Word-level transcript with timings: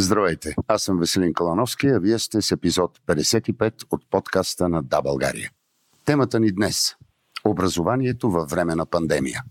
Здравейте, 0.00 0.54
аз 0.68 0.82
съм 0.82 0.98
Веселин 0.98 1.34
Калановски, 1.34 1.86
а 1.86 1.98
вие 1.98 2.18
сте 2.18 2.42
с 2.42 2.50
епизод 2.50 2.98
55 3.06 3.74
от 3.90 4.10
подкаста 4.10 4.68
на 4.68 4.82
Да 4.82 5.02
България. 5.02 5.50
Темата 6.04 6.40
ни 6.40 6.52
днес– 6.52 6.96
образованието 7.44 8.30
във 8.30 8.50
време 8.50 8.74
на 8.74 8.86
пандемия. 8.86 9.42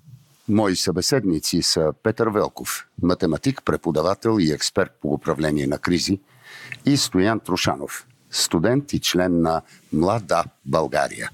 Мои 0.49 0.75
събеседници 0.75 1.61
са 1.61 1.93
Петър 2.04 2.27
Велков, 2.27 2.88
математик, 3.02 3.61
преподавател 3.65 4.38
и 4.39 4.52
експерт 4.52 4.91
по 5.02 5.07
управление 5.07 5.68
на 5.68 5.77
кризи, 5.77 6.20
и 6.86 6.98
Стоян 6.98 7.39
Трушанов, 7.39 8.07
студент 8.32 8.93
и 8.93 9.00
член 9.00 9.41
на 9.41 9.61
Млада 9.93 10.43
България. 10.66 11.29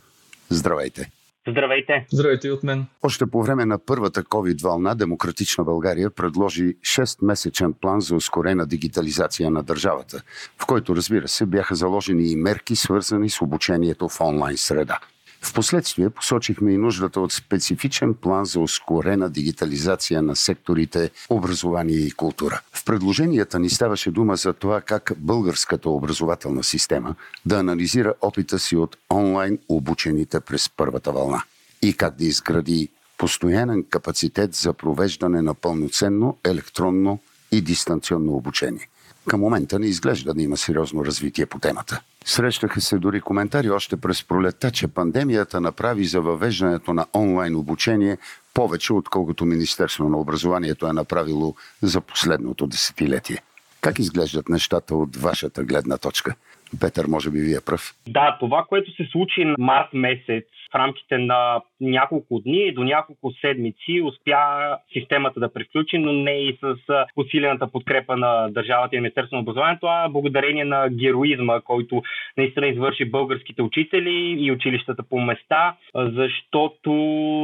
Здравейте! 0.50 1.12
Здравейте! 1.48 2.06
Здравейте 2.12 2.48
и 2.48 2.52
от 2.52 2.64
мен! 2.64 2.86
Още 3.02 3.26
по 3.26 3.44
време 3.44 3.66
на 3.66 3.80
първата 3.86 4.24
COVID 4.24 4.64
вълна 4.64 4.96
Демократична 4.96 5.64
България 5.64 6.10
предложи 6.10 6.64
6-месечен 6.64 7.74
план 7.82 8.02
за 8.02 8.16
ускорена 8.16 8.68
дигитализация 8.68 9.52
на 9.52 9.64
държавата, 9.64 10.24
в 10.62 10.66
който 10.66 10.96
разбира 10.96 11.28
се 11.28 11.46
бяха 11.46 11.76
заложени 11.76 12.32
и 12.32 12.36
мерки 12.36 12.76
свързани 12.76 13.30
с 13.30 13.42
обучението 13.42 14.10
в 14.10 14.22
онлайн 14.22 14.58
среда– 14.58 15.00
Впоследствие 15.46 16.10
посочихме 16.10 16.72
и 16.72 16.78
нуждата 16.78 17.20
от 17.20 17.32
специфичен 17.32 18.14
план 18.14 18.46
за 18.46 18.60
ускорена 18.60 19.30
дигитализация 19.30 20.22
на 20.22 20.36
секторите 20.36 21.12
образование 21.30 21.98
и 21.98 22.12
култура. 22.12 22.62
В 22.74 22.86
предложенията 22.86 23.60
ни 23.60 23.70
ставаше 23.70 24.12
дума 24.12 24.36
за 24.36 24.54
това 24.54 24.82
как 24.82 25.12
българската 25.18 25.90
образователна 25.90 26.64
система 26.64 27.16
да 27.46 27.60
анализира 27.60 28.14
опита 28.22 28.60
си 28.60 28.76
от 28.76 28.98
онлайн 29.12 29.60
обучените 29.70 30.40
през 30.40 30.70
първата 30.70 31.12
вълна 31.12 31.44
и 31.82 31.94
как 31.94 32.16
да 32.16 32.26
изгради 32.26 32.90
постоянен 33.18 33.84
капацитет 33.90 34.56
за 34.56 34.74
провеждане 34.74 35.42
на 35.42 35.54
пълноценно 35.54 36.38
електронно 36.44 37.20
и 37.52 37.62
дистанционно 37.62 38.34
обучение. 38.34 38.88
Към 39.28 39.40
момента 39.40 39.80
не 39.80 39.88
изглежда 39.88 40.34
да 40.34 40.42
има 40.42 40.58
сериозно 40.58 41.06
развитие 41.06 41.46
по 41.46 41.60
темата. 41.60 42.02
Срещаха 42.26 42.82
се 42.82 43.00
дори 43.00 43.22
коментари 43.22 43.70
още 43.70 43.98
през 44.02 44.28
пролетта, 44.28 44.72
че 44.72 44.88
пандемията 44.88 45.62
направи 45.62 46.06
за 46.06 46.22
въвеждането 46.22 46.94
на 46.94 47.06
онлайн 47.16 47.56
обучение 47.56 48.18
повече, 48.54 48.94
отколкото 48.94 49.46
Министерство 49.46 50.10
на 50.10 50.18
образованието 50.18 50.88
е 50.88 50.94
направило 50.94 51.56
за 51.82 52.02
последното 52.02 52.68
десетилетие. 52.68 53.38
Как 53.82 54.00
изглеждат 54.00 54.50
нещата 54.50 54.96
от 54.96 55.16
вашата 55.16 55.64
гледна 55.64 55.98
точка? 55.98 56.36
Петър, 56.80 57.06
може 57.08 57.30
би 57.30 57.40
вие 57.40 57.62
пръв. 57.62 57.96
Да, 58.08 58.38
това, 58.40 58.66
което 58.70 58.92
се 58.92 59.04
случи 59.12 59.46
март 59.60 59.90
месец 59.94 60.46
в 60.74 60.76
рамките 60.76 61.18
на 61.18 61.62
няколко 61.82 62.40
дни 62.40 62.72
до 62.72 62.84
няколко 62.84 63.32
седмици 63.32 64.02
успя 64.04 64.78
системата 64.94 65.40
да 65.40 65.54
приключи, 65.54 65.98
но 65.98 66.14
не 66.14 66.32
и 66.32 66.58
с 66.62 66.76
усилената 67.16 67.72
подкрепа 67.72 68.18
на 68.18 68.50
държавата 68.50 68.96
и 68.96 69.00
Министерство 69.00 69.36
на 69.36 69.42
образованието, 69.42 69.88
а 69.88 70.10
благодарение 70.10 70.66
на 70.66 70.90
героизма, 70.90 71.62
който 71.62 72.04
наистина 72.38 72.68
извърши 72.68 73.06
българските 73.06 73.62
учители 73.62 74.36
и 74.40 74.52
училищата 74.52 75.04
по 75.04 75.20
места, 75.20 75.76
защото 75.96 76.92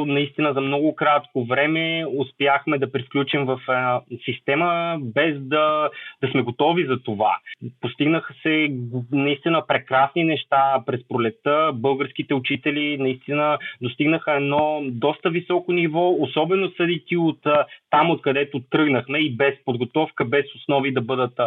наистина 0.07 0.53
за 0.53 0.61
много 0.61 0.95
кратко 0.95 1.45
време 1.45 2.05
успяхме 2.17 2.77
да 2.77 2.91
приключим 2.91 3.45
в 3.45 3.59
система 4.25 4.97
без 5.01 5.39
да, 5.39 5.89
да 6.21 6.31
сме 6.31 6.41
готови 6.41 6.85
за 6.85 7.03
това. 7.03 7.37
Постигнаха 7.81 8.33
се 8.41 8.71
наистина 9.11 9.67
прекрасни 9.67 10.23
неща 10.23 10.83
през 10.85 11.07
пролета. 11.07 11.71
Българските 11.73 12.33
учители 12.33 12.97
наистина 12.99 13.18
достигнаха 13.81 14.33
едно 14.33 14.81
доста 14.85 15.29
високо 15.29 15.73
ниво, 15.73 16.15
особено 16.19 16.71
съдики 16.77 17.17
от 17.17 17.39
там, 17.89 18.11
откъдето 18.11 18.61
тръгнахме 18.69 19.19
и 19.19 19.35
без 19.35 19.53
подготовка, 19.65 20.25
без 20.25 20.55
основи 20.55 20.91
да 20.91 21.01
бъдат 21.01 21.39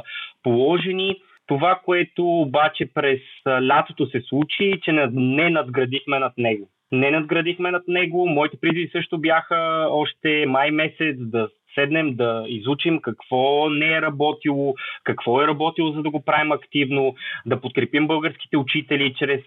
положени. 0.42 1.17
Това, 1.47 1.81
което 1.84 2.27
обаче 2.27 2.86
през 2.95 3.20
лятото 3.47 4.07
се 4.07 4.20
случи, 4.20 4.80
че 4.83 4.92
не 5.13 5.51
надградихме 5.51 6.19
над 6.19 6.33
него. 6.39 6.69
Не 6.92 7.11
надградихме 7.11 7.70
над 7.70 7.89
него. 7.89 8.27
Моите 8.27 8.57
призиви 8.61 8.89
също 8.92 9.18
бяха 9.18 9.86
още 9.91 10.45
май 10.48 10.70
месец 10.70 11.17
да 11.18 11.48
седнем 11.75 12.15
да 12.15 12.45
изучим 12.49 13.01
какво 13.01 13.71
не 13.71 13.87
е 13.87 14.03
работило, 14.03 14.75
какво 15.05 15.43
е 15.43 15.47
работило, 15.47 15.93
за 15.93 16.03
да 16.03 16.11
го 16.11 16.25
правим 16.25 16.53
активно, 16.53 17.15
да 17.47 17.61
подкрепим 17.61 18.07
българските 18.07 18.57
учители 18.57 19.15
чрез 19.19 19.41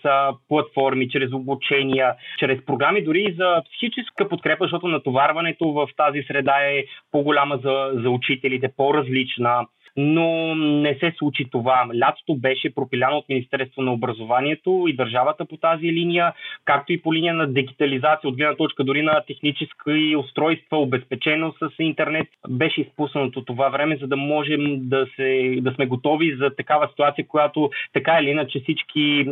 платформи, 0.48 1.10
чрез 1.10 1.34
обучения, 1.34 2.14
чрез 2.40 2.66
програми, 2.66 3.04
дори 3.04 3.24
и 3.30 3.34
за 3.34 3.62
психическа 3.66 4.30
подкрепа, 4.30 4.66
защото 4.66 4.88
натоварването 4.88 5.72
в 5.72 5.90
тази 5.98 6.24
среда 6.24 6.56
е 6.62 6.84
по-голяма 7.12 7.58
за, 7.58 7.92
за 7.94 8.10
учителите, 8.10 8.72
по-различна 8.78 9.66
но 9.98 10.56
не 10.56 10.98
се 11.00 11.14
случи 11.18 11.46
това. 11.52 11.90
Лятото 11.96 12.36
беше 12.36 12.76
пропиляно 12.76 13.18
от 13.18 13.30
Министерство 13.30 13.82
на 13.82 13.94
образованието 13.94 14.86
и 14.88 14.96
държавата 14.96 15.46
по 15.46 15.58
тази 15.58 15.86
линия, 15.86 16.34
както 16.66 16.94
и 16.94 17.02
по 17.02 17.14
линия 17.14 17.34
на 17.34 17.48
дигитализация, 17.48 18.30
от 18.30 18.38
гледна 18.38 18.56
точка 18.56 18.84
дори 18.84 19.02
на 19.02 19.22
технически 19.28 20.16
устройства, 20.16 20.78
обезпечено 20.78 21.54
с 21.60 21.70
интернет. 21.80 22.28
Беше 22.50 22.82
изпуснато 22.82 23.46
това 23.46 23.70
време, 23.70 23.98
за 24.02 24.08
да 24.08 24.18
можем 24.18 24.90
да, 24.90 25.08
се, 25.16 25.58
да 25.62 25.74
сме 25.74 25.86
готови 25.86 26.36
за 26.36 26.50
такава 26.58 26.88
ситуация, 26.88 27.28
която 27.28 27.70
така 27.94 28.18
или 28.22 28.30
иначе 28.30 28.60
всички 28.60 29.26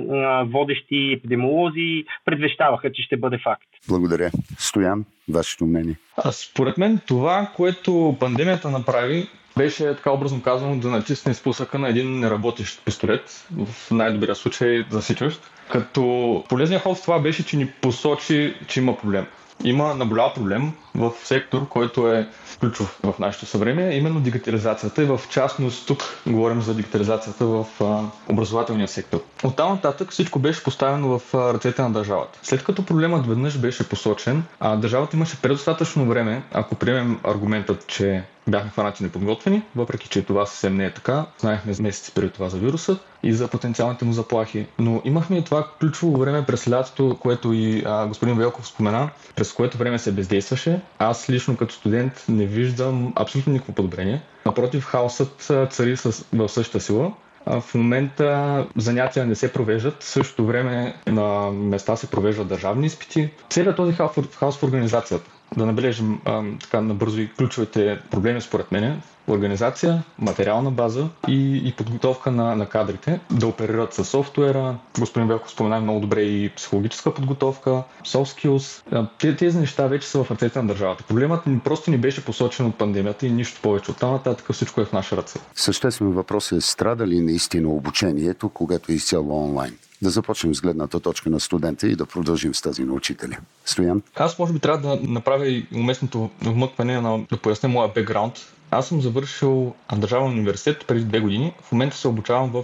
водещи 0.45 1.13
епидемиолози 1.13 2.05
предвещаваха, 2.25 2.91
че 2.91 3.01
ще 3.01 3.17
бъде 3.17 3.37
факт. 3.37 3.67
Благодаря. 3.89 4.31
Стоян, 4.57 5.05
вашето 5.29 5.65
мнение? 5.65 5.95
А 6.17 6.31
според 6.31 6.77
мен 6.77 6.99
това, 7.07 7.51
което 7.55 8.15
пандемията 8.19 8.69
направи, 8.69 9.27
беше 9.57 9.95
така 9.95 10.11
образно 10.11 10.41
казано 10.41 10.75
да 10.79 10.89
натисне 10.89 11.33
спусъка 11.33 11.79
на 11.79 11.89
един 11.89 12.19
неработещ 12.19 12.81
пистолет, 12.85 13.45
в 13.57 13.91
най-добрия 13.91 14.35
случай 14.35 14.85
засичащ. 14.89 15.41
Като 15.71 16.43
полезният 16.49 16.83
ход 16.83 16.97
в 16.97 17.01
това 17.01 17.19
беше, 17.19 17.45
че 17.45 17.57
ни 17.57 17.67
посочи, 17.67 18.55
че 18.67 18.79
има 18.79 18.97
проблем. 18.97 19.25
Има 19.63 19.93
наболял 19.95 20.33
проблем 20.33 20.71
в 20.95 21.11
сектор, 21.23 21.67
който 21.67 22.07
е 22.13 22.29
ключов 22.59 22.99
в 23.03 23.13
нашето 23.19 23.45
съвремие, 23.45 23.97
именно 23.97 24.19
дигитализацията 24.19 25.03
и 25.03 25.05
в 25.05 25.21
частност 25.29 25.87
тук 25.87 26.03
говорим 26.27 26.61
за 26.61 26.75
дигитализацията 26.75 27.45
в 27.45 27.65
а, 27.81 28.01
образователния 28.29 28.87
сектор. 28.87 29.19
От 29.43 29.55
там 29.55 29.71
нататък 29.71 30.11
всичко 30.11 30.39
беше 30.39 30.63
поставено 30.63 31.19
в 31.19 31.33
а, 31.33 31.53
ръцете 31.53 31.81
на 31.81 31.91
държавата. 31.91 32.39
След 32.43 32.63
като 32.63 32.85
проблемът 32.85 33.27
веднъж 33.27 33.57
беше 33.57 33.89
посочен, 33.89 34.43
а 34.59 34.75
държавата 34.75 35.15
имаше 35.17 35.41
предостатъчно 35.41 36.05
време, 36.05 36.43
ако 36.53 36.75
приемем 36.75 37.19
аргументът, 37.23 37.87
че 37.87 38.23
бяхме 38.47 38.69
хванати 38.71 39.03
неподготвени, 39.03 39.61
въпреки 39.75 40.07
че 40.09 40.21
това 40.25 40.45
съвсем 40.45 40.75
не 40.75 40.85
е 40.85 40.93
така. 40.93 41.25
Знаехме 41.39 41.73
месеци 41.79 42.11
преди 42.15 42.29
това 42.29 42.49
за 42.49 42.57
вируса 42.57 42.97
и 43.23 43.33
за 43.33 43.47
потенциалните 43.47 44.05
му 44.05 44.13
заплахи. 44.13 44.67
Но 44.79 45.01
имахме 45.05 45.37
и 45.37 45.43
това 45.43 45.67
ключово 45.79 46.19
време 46.19 46.45
през 46.45 46.69
лятото, 46.69 47.17
което 47.19 47.53
и 47.53 47.83
а, 47.85 48.07
господин 48.07 48.37
Велков 48.37 48.67
спомена, 48.67 49.09
през 49.35 49.53
което 49.53 49.77
време 49.77 49.99
се 49.99 50.11
бездействаше. 50.11 50.81
Аз 50.99 51.29
лично 51.29 51.57
като 51.57 51.73
студент 51.73 52.25
не 52.29 52.45
виждам 52.45 53.13
абсолютно 53.15 53.53
никакво 53.53 53.73
подобрение. 53.73 54.21
Напротив, 54.45 54.85
хаосът 54.85 55.51
цари 55.69 55.95
в 56.33 56.49
същата 56.49 56.79
сила. 56.79 57.13
В 57.45 57.63
момента 57.75 58.65
занятия 58.77 59.25
не 59.25 59.35
се 59.35 59.53
провеждат, 59.53 60.03
в 60.03 60.07
същото 60.07 60.45
време 60.45 60.95
на 61.07 61.51
места 61.51 61.95
се 61.95 62.09
провеждат 62.09 62.47
държавни 62.47 62.85
изпити. 62.87 63.29
Целият 63.49 63.75
този 63.75 63.93
хаос 64.37 64.57
в 64.57 64.63
организацията 64.63 65.31
да 65.57 65.65
набележим 65.65 66.19
а, 66.25 66.43
така 66.61 66.81
набързо 66.81 67.21
и 67.21 67.29
ключовите 67.37 67.99
проблеми 68.11 68.41
според 68.41 68.71
мен. 68.71 69.01
Организация, 69.27 70.03
материална 70.19 70.71
база 70.71 71.07
и, 71.27 71.67
и 71.67 71.73
подготовка 71.77 72.31
на, 72.31 72.55
на 72.55 72.65
кадрите, 72.65 73.19
да 73.31 73.47
оперират 73.47 73.93
с 73.93 74.05
софтуера. 74.05 74.77
Господин 74.99 75.27
Велко 75.27 75.49
спомена 75.49 75.81
много 75.81 75.99
добре 75.99 76.21
и 76.21 76.49
психологическа 76.55 77.13
подготовка, 77.13 77.83
soft 78.05 78.47
skills. 78.47 79.37
Тези 79.37 79.59
неща 79.59 79.87
вече 79.87 80.07
са 80.07 80.23
в 80.23 80.31
ръцете 80.31 80.61
на 80.61 80.67
държавата. 80.67 81.03
Проблемът 81.03 81.43
просто 81.63 81.91
ни 81.91 81.97
беше 81.97 82.25
посочен 82.25 82.65
от 82.65 82.75
пандемията 82.75 83.27
и 83.27 83.31
нищо 83.31 83.61
повече. 83.61 83.91
От 83.91 83.97
там 83.97 84.11
нататък 84.11 84.53
всичко 84.53 84.81
е 84.81 84.85
в 84.85 84.93
наша 84.93 85.17
ръце. 85.17 85.39
Съществен 85.55 86.11
въпрос 86.11 86.51
е 86.51 86.61
страда 86.61 87.07
ли 87.07 87.21
наистина 87.21 87.69
обучението, 87.69 88.49
когато 88.49 88.91
е 88.91 88.95
изцяло 88.95 89.43
онлайн? 89.43 89.73
Да 90.03 90.09
започнем 90.09 90.55
с 90.55 90.61
гледната 90.61 90.99
точка 90.99 91.29
на 91.29 91.39
студента 91.39 91.87
и 91.87 91.95
да 91.95 92.05
продължим 92.05 92.55
с 92.55 92.61
тази 92.61 92.83
на 92.83 92.93
учителя. 92.93 93.37
Стоян? 93.65 94.01
Аз 94.15 94.39
може 94.39 94.53
би 94.53 94.59
трябва 94.59 94.89
да 94.89 94.99
направя 95.07 95.47
и 95.47 95.65
уместното 95.75 96.29
вмъкване 96.41 97.01
на 97.01 97.19
да 97.31 97.37
поясня 97.37 97.69
моя 97.69 97.87
бекграунд. 97.87 98.33
Аз 98.71 98.87
съм 98.87 99.01
завършил 99.01 99.73
Държавен 99.95 100.27
университет 100.27 100.85
преди 100.87 101.03
две 101.05 101.19
години. 101.19 101.53
В 101.61 101.71
момента 101.71 101.97
се 101.97 102.07
обучавам 102.07 102.51
в 102.51 102.63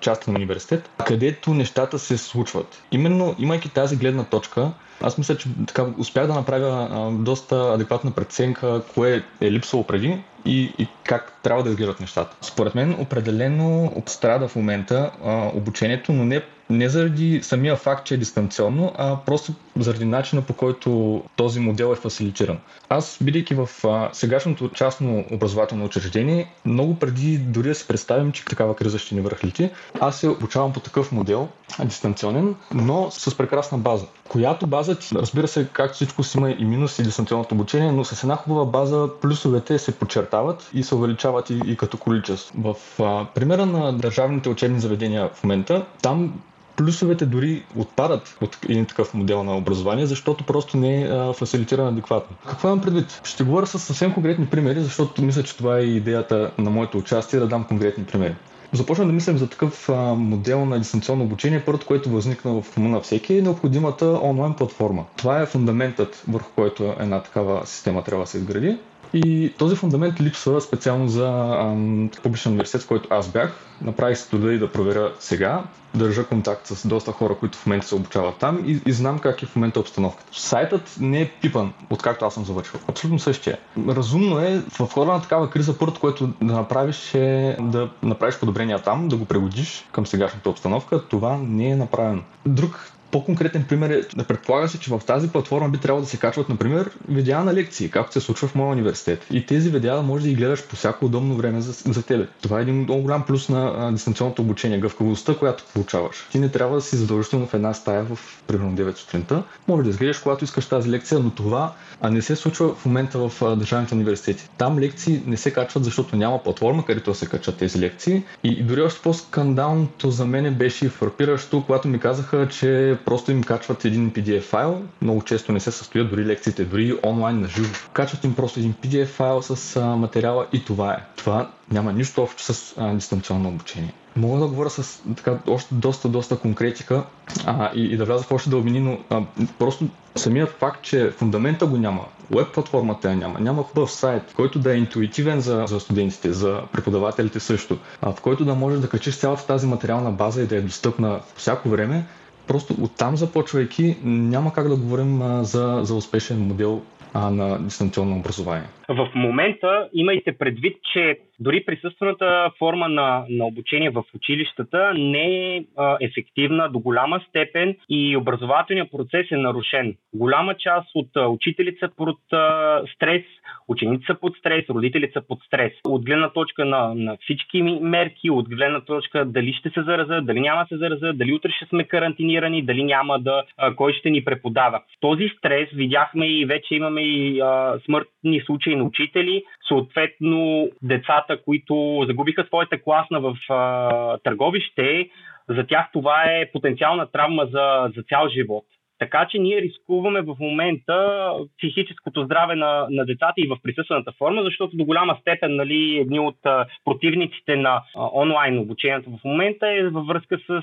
частен 0.00 0.36
университет, 0.36 0.90
където 1.06 1.54
нещата 1.54 1.98
се 1.98 2.18
случват. 2.18 2.82
Именно 2.92 3.34
имайки 3.38 3.68
тази 3.68 3.96
гледна 3.96 4.24
точка, 4.24 4.72
аз 5.02 5.18
мисля, 5.18 5.36
че 5.36 5.48
така 5.66 5.86
успях 5.98 6.26
да 6.26 6.34
направя 6.34 6.88
а, 6.90 7.10
доста 7.10 7.72
адекватна 7.74 8.10
преценка, 8.10 8.82
кое 8.94 9.24
е 9.40 9.52
липсвало 9.52 9.86
преди 9.86 10.22
и, 10.44 10.74
и 10.78 10.88
как 11.04 11.38
трябва 11.42 11.62
да 11.62 11.70
изглеждат 11.70 12.00
нещата. 12.00 12.36
Според 12.40 12.74
мен 12.74 12.96
определено 13.00 13.92
страда 14.06 14.48
в 14.48 14.56
момента 14.56 15.10
а, 15.24 15.50
обучението, 15.54 16.12
но 16.12 16.24
не 16.24 16.42
не 16.70 16.88
заради 16.88 17.40
самия 17.42 17.76
факт, 17.76 18.06
че 18.06 18.14
е 18.14 18.18
дистанционно, 18.18 18.92
а 18.98 19.16
просто 19.26 19.52
заради 19.76 20.04
начина 20.04 20.42
по 20.42 20.52
който 20.52 21.22
този 21.36 21.60
модел 21.60 21.92
е 21.92 22.00
фасилитиран. 22.00 22.58
Аз, 22.88 23.18
бидейки 23.22 23.54
в 23.54 23.68
а, 23.84 24.10
сегашното 24.12 24.68
частно 24.68 25.24
образователно 25.30 25.84
учреждение, 25.84 26.52
много 26.64 26.98
преди 26.98 27.38
дори 27.38 27.68
да 27.68 27.74
си 27.74 27.86
представим, 27.88 28.32
че 28.32 28.44
такава 28.44 28.76
криза 28.76 28.98
ще 28.98 29.14
ни 29.14 29.20
върхлити, 29.20 29.70
аз 30.00 30.20
се 30.20 30.28
обучавам 30.28 30.72
по 30.72 30.80
такъв 30.80 31.12
модел, 31.12 31.48
дистанционен, 31.84 32.54
но 32.74 33.10
с 33.10 33.36
прекрасна 33.36 33.78
база. 33.78 34.06
Която 34.28 34.66
база, 34.66 34.96
разбира 35.14 35.48
се, 35.48 35.68
както 35.72 35.94
всичко 35.94 36.22
си 36.22 36.38
има 36.38 36.50
и 36.50 36.64
минуси 36.64 37.02
дистанционното 37.02 37.54
обучение, 37.54 37.92
но 37.92 38.04
с 38.04 38.22
една 38.22 38.36
хубава 38.36 38.64
база 38.64 39.08
плюсовете 39.20 39.78
се 39.78 39.98
подчертават 39.98 40.70
и 40.74 40.82
се 40.82 40.94
увеличават 40.94 41.50
и, 41.50 41.60
и 41.66 41.76
като 41.76 41.96
количество. 41.96 42.74
В 42.74 43.02
а, 43.02 43.26
примера 43.34 43.66
на 43.66 43.92
държавните 43.92 44.48
учебни 44.48 44.80
заведения 44.80 45.30
в 45.34 45.44
момента, 45.44 45.86
там 46.02 46.32
плюсовете 46.76 47.26
дори 47.26 47.62
отпадат 47.76 48.36
от 48.40 48.58
един 48.68 48.86
такъв 48.86 49.14
модел 49.14 49.44
на 49.44 49.56
образование, 49.56 50.06
защото 50.06 50.44
просто 50.44 50.76
не 50.76 51.02
е 51.02 51.32
фасилитиран 51.32 51.88
адекватно. 51.88 52.36
Какво 52.48 52.68
имам 52.68 52.80
предвид? 52.80 53.20
Ще 53.24 53.44
говоря 53.44 53.66
с 53.66 53.78
съвсем 53.78 54.14
конкретни 54.14 54.46
примери, 54.46 54.80
защото 54.80 55.22
мисля, 55.22 55.42
че 55.42 55.56
това 55.56 55.78
е 55.78 55.82
идеята 55.82 56.50
на 56.58 56.70
моето 56.70 56.98
участие 56.98 57.38
да 57.38 57.46
дам 57.46 57.64
конкретни 57.64 58.04
примери. 58.04 58.34
Започна 58.72 59.06
да 59.06 59.12
мислим 59.12 59.38
за 59.38 59.48
такъв 59.48 59.88
а, 59.88 60.14
модел 60.14 60.64
на 60.64 60.78
дистанционно 60.78 61.24
обучение. 61.24 61.62
Първото, 61.66 61.86
което 61.86 62.10
възникна 62.10 62.62
в 62.62 62.76
ума 62.76 62.88
на 62.88 63.00
всеки 63.00 63.38
е 63.38 63.42
необходимата 63.42 64.06
онлайн 64.22 64.54
платформа. 64.54 65.04
Това 65.16 65.42
е 65.42 65.46
фундаментът, 65.46 66.22
върху 66.28 66.50
който 66.54 66.94
една 67.00 67.22
такава 67.22 67.66
система 67.66 68.04
трябва 68.04 68.24
да 68.24 68.30
се 68.30 68.38
изгради. 68.38 68.78
И 69.14 69.52
този 69.58 69.76
фундамент 69.76 70.20
липсва 70.20 70.60
специално 70.60 71.08
за 71.08 71.28
ам, 71.60 72.10
публичен 72.22 72.52
университет, 72.52 72.82
в 72.82 72.88
който 72.88 73.08
аз 73.10 73.28
бях. 73.28 73.52
Направих 73.82 74.18
се 74.18 74.30
труда 74.30 74.52
и 74.52 74.58
да 74.58 74.72
проверя 74.72 75.12
сега. 75.18 75.62
Държа 75.94 76.26
контакт 76.26 76.66
с 76.66 76.88
доста 76.88 77.12
хора, 77.12 77.34
които 77.34 77.58
в 77.58 77.66
момента 77.66 77.86
се 77.86 77.94
обучават 77.94 78.36
там 78.36 78.62
и, 78.66 78.80
и 78.86 78.92
знам 78.92 79.18
как 79.18 79.42
е 79.42 79.46
в 79.46 79.56
момента 79.56 79.80
обстановката. 79.80 80.30
Сайтът 80.32 80.96
не 81.00 81.20
е 81.20 81.30
пипан, 81.30 81.72
откакто 81.90 82.24
аз 82.24 82.34
съм 82.34 82.44
завършил. 82.44 82.80
Абсолютно 82.88 83.18
същия. 83.18 83.58
Разумно 83.88 84.38
е 84.38 84.62
в 84.70 84.88
хода 84.92 85.12
на 85.12 85.22
такава 85.22 85.50
криза, 85.50 85.78
първото, 85.78 86.00
което 86.00 86.26
да 86.42 86.52
направиш 86.52 87.14
е 87.14 87.56
да 87.60 87.90
направиш 88.02 88.38
подобрения 88.38 88.82
там, 88.82 89.08
да 89.08 89.16
го 89.16 89.24
пригодиш 89.24 89.84
към 89.92 90.06
сегашната 90.06 90.50
обстановка. 90.50 91.02
Това 91.08 91.38
не 91.42 91.68
е 91.68 91.76
направено. 91.76 92.22
Друг 92.46 92.93
по-конкретен 93.14 93.64
пример 93.68 93.90
е 93.90 94.24
предполага 94.24 94.68
се, 94.68 94.80
че 94.80 94.90
в 94.90 95.00
тази 95.06 95.28
платформа 95.28 95.68
би 95.68 95.78
трябвало 95.78 96.02
да 96.02 96.08
се 96.10 96.16
качват, 96.16 96.48
например, 96.48 96.90
видеа 97.08 97.44
на 97.44 97.54
лекции, 97.54 97.90
както 97.90 98.12
се 98.12 98.20
случва 98.20 98.48
в 98.48 98.54
моя 98.54 98.72
университет. 98.72 99.26
И 99.30 99.46
тези 99.46 99.70
видеа 99.70 100.02
може 100.02 100.22
да 100.24 100.28
ги 100.28 100.34
гледаш 100.34 100.66
по 100.66 100.76
всяко 100.76 101.04
удобно 101.04 101.36
време 101.36 101.60
за, 101.60 101.92
за 101.92 102.02
тебе. 102.02 102.26
Това 102.42 102.58
е 102.58 102.62
един 102.62 102.74
много 102.74 103.02
голям 103.02 103.26
плюс 103.26 103.48
на 103.48 103.74
а, 103.76 103.92
дистанционното 103.92 104.42
обучение, 104.42 104.78
гъвкавостта, 104.78 105.34
която 105.34 105.64
получаваш. 105.74 106.26
Ти 106.32 106.38
не 106.38 106.48
трябва 106.48 106.76
да 106.76 106.82
си 106.82 106.96
задължително 106.96 107.46
в 107.46 107.54
една 107.54 107.74
стая 107.74 108.04
в 108.04 108.18
примерно 108.46 108.76
9 108.76 108.96
сутринта. 108.96 109.42
Може 109.68 109.82
да 109.82 109.90
изгледаш, 109.90 110.18
когато 110.18 110.44
искаш 110.44 110.66
тази 110.66 110.90
лекция, 110.90 111.20
но 111.20 111.30
това 111.30 111.74
а 112.00 112.10
не 112.10 112.22
се 112.22 112.36
случва 112.36 112.74
в 112.74 112.86
момента 112.86 113.28
в 113.28 113.42
а, 113.42 113.56
държавните 113.56 113.94
университети. 113.94 114.48
Там 114.58 114.78
лекции 114.78 115.22
не 115.26 115.36
се 115.36 115.50
качват, 115.52 115.84
защото 115.84 116.16
няма 116.16 116.42
платформа, 116.42 116.84
където 116.84 117.14
се 117.14 117.26
качат 117.26 117.56
тези 117.56 117.78
лекции. 117.78 118.22
И, 118.44 118.48
и 118.48 118.62
дори 118.62 118.82
още 118.82 119.00
по-скандалното 119.02 120.10
за 120.10 120.26
мен 120.26 120.54
беше 120.54 120.88
фрапиращо, 120.88 121.62
когато 121.66 121.88
ми 121.88 121.98
казаха, 121.98 122.48
че 122.48 122.98
просто 123.04 123.30
им 123.30 123.42
качват 123.42 123.84
един 123.84 124.10
PDF 124.10 124.40
файл, 124.40 124.82
много 125.02 125.22
често 125.22 125.52
не 125.52 125.60
се 125.60 125.70
състоят 125.70 126.10
дори 126.10 126.26
лекциите, 126.26 126.64
дори 126.64 126.98
онлайн 127.04 127.40
на 127.40 127.48
живо. 127.48 127.74
Качват 127.92 128.24
им 128.24 128.34
просто 128.34 128.60
един 128.60 128.74
PDF 128.74 129.06
файл 129.06 129.42
с 129.42 129.76
а, 129.76 129.86
материала 129.86 130.46
и 130.52 130.64
това 130.64 130.92
е. 130.92 131.04
Това 131.16 131.50
няма 131.70 131.92
нищо 131.92 132.22
общо 132.22 132.42
с 132.42 132.74
а, 132.78 132.94
дистанционно 132.94 133.48
обучение. 133.48 133.94
Мога 134.16 134.40
да 134.40 134.46
говоря 134.46 134.70
с 134.70 135.02
така, 135.16 135.38
още 135.46 135.74
доста, 135.74 136.08
доста 136.08 136.36
конкретика 136.36 137.04
а, 137.46 137.70
и, 137.74 137.84
и 137.84 137.96
да 137.96 138.04
вляза 138.04 138.24
в 138.24 138.32
още 138.32 138.50
дълбини, 138.50 138.80
но 138.80 138.98
а, 139.10 139.22
просто 139.58 139.88
самият 140.16 140.50
факт, 140.50 140.82
че 140.82 141.10
фундамента 141.10 141.66
го 141.66 141.76
няма, 141.76 142.04
веб 142.30 142.52
платформата 142.54 143.10
я 143.10 143.16
няма, 143.16 143.40
няма 143.40 143.62
хубав 143.62 143.92
сайт, 143.92 144.22
който 144.36 144.58
да 144.58 144.74
е 144.74 144.78
интуитивен 144.78 145.40
за, 145.40 145.64
за 145.68 145.80
студентите, 145.80 146.32
за 146.32 146.60
преподавателите 146.72 147.40
също, 147.40 147.78
а, 148.02 148.12
в 148.12 148.20
който 148.20 148.44
да 148.44 148.54
можеш 148.54 148.80
да 148.80 148.88
качиш 148.88 149.16
цялата 149.16 149.46
тази 149.46 149.66
материална 149.66 150.10
база 150.10 150.42
и 150.42 150.46
да 150.46 150.56
е 150.56 150.60
достъпна 150.60 151.20
по 151.34 151.40
всяко 151.40 151.68
време, 151.68 152.06
Просто 152.46 152.74
оттам 152.82 153.16
започвайки 153.16 153.96
няма 154.04 154.52
как 154.52 154.68
да 154.68 154.76
говорим 154.76 155.22
а, 155.22 155.44
за, 155.44 155.80
за 155.82 155.94
успешен 155.94 156.40
модел 156.40 156.82
а, 157.12 157.30
на 157.30 157.58
дистанционно 157.58 158.16
образование. 158.16 158.68
В 158.88 159.10
момента 159.14 159.88
имайте 159.92 160.38
предвид, 160.38 160.76
че 160.92 161.18
дори 161.40 161.64
присъствената 161.64 162.50
форма 162.58 162.88
на, 162.88 163.24
на 163.30 163.46
обучение 163.46 163.90
в 163.90 164.04
училищата 164.14 164.94
не 164.94 165.56
е 165.56 165.64
а, 165.76 165.96
ефективна 166.00 166.68
до 166.68 166.78
голяма 166.78 167.20
степен 167.28 167.76
и 167.88 168.16
образователният 168.16 168.90
процес 168.90 169.26
е 169.30 169.36
нарушен. 169.36 169.96
Голяма 170.14 170.54
част 170.54 170.88
от 170.94 171.08
а, 171.16 171.28
учителите 171.28 171.78
са 171.78 171.88
под 171.96 172.18
а, 172.32 172.82
стрес, 172.94 173.22
ученици 173.68 174.04
са 174.06 174.14
под 174.20 174.36
стрес, 174.36 174.64
родители 174.70 175.10
са 175.12 175.22
под 175.28 175.38
стрес. 175.46 175.72
От 175.84 176.04
гледна 176.04 176.28
точка 176.28 176.64
на, 176.64 176.94
на 176.94 177.16
всички 177.20 177.62
мерки, 177.62 178.30
от 178.30 178.48
гледна 178.48 178.80
точка 178.80 179.24
дали 179.24 179.52
ще 179.52 179.70
се 179.70 179.82
заразят, 179.82 180.26
дали 180.26 180.40
няма 180.40 180.66
се 180.68 180.76
заразят, 180.76 181.18
дали 181.18 181.32
утре 181.32 181.50
ще 181.56 181.66
сме 181.66 181.84
карантинирани, 181.84 182.62
дали 182.62 182.84
няма 182.84 183.18
да, 183.18 183.42
а, 183.56 183.74
кой 183.74 183.92
ще 183.92 184.10
ни 184.10 184.24
преподава. 184.24 184.82
Този 185.00 185.28
стрес 185.38 185.68
видяхме 185.72 186.26
и 186.26 186.46
вече 186.46 186.74
имаме 186.74 187.02
и 187.02 187.40
а, 187.40 187.78
смъртни 187.84 188.40
случаи 188.40 188.73
на 188.76 188.84
учители, 188.84 189.44
съответно 189.68 190.68
децата, 190.82 191.42
които 191.44 192.04
загубиха 192.06 192.44
своята 192.44 192.82
класна 192.82 193.20
в 193.20 193.36
а, 193.48 194.18
търговище, 194.18 195.08
за 195.48 195.66
тях 195.66 195.86
това 195.92 196.24
е 196.24 196.50
потенциална 196.52 197.06
травма 197.06 197.46
за, 197.46 197.92
за 197.96 198.02
цял 198.02 198.28
живот. 198.28 198.64
Така 199.04 199.26
че 199.30 199.38
ние 199.38 199.62
рискуваме 199.62 200.22
в 200.22 200.36
момента 200.40 201.28
психическото 201.58 202.24
здраве 202.24 202.54
на, 202.56 202.86
на 202.90 203.04
децата 203.04 203.34
и 203.36 203.48
в 203.48 203.58
присъствената 203.62 204.12
форма, 204.18 204.42
защото 204.42 204.76
до 204.76 204.84
голяма 204.84 205.16
степен 205.20 205.56
нали, 205.56 205.98
едни 205.98 206.20
от 206.20 206.36
противниците 206.84 207.56
на 207.56 207.82
онлайн 208.14 208.58
обучението 208.58 209.10
в 209.10 209.24
момента 209.24 209.68
е 209.68 209.82
във 209.82 210.06
връзка 210.06 210.38
с 210.48 210.62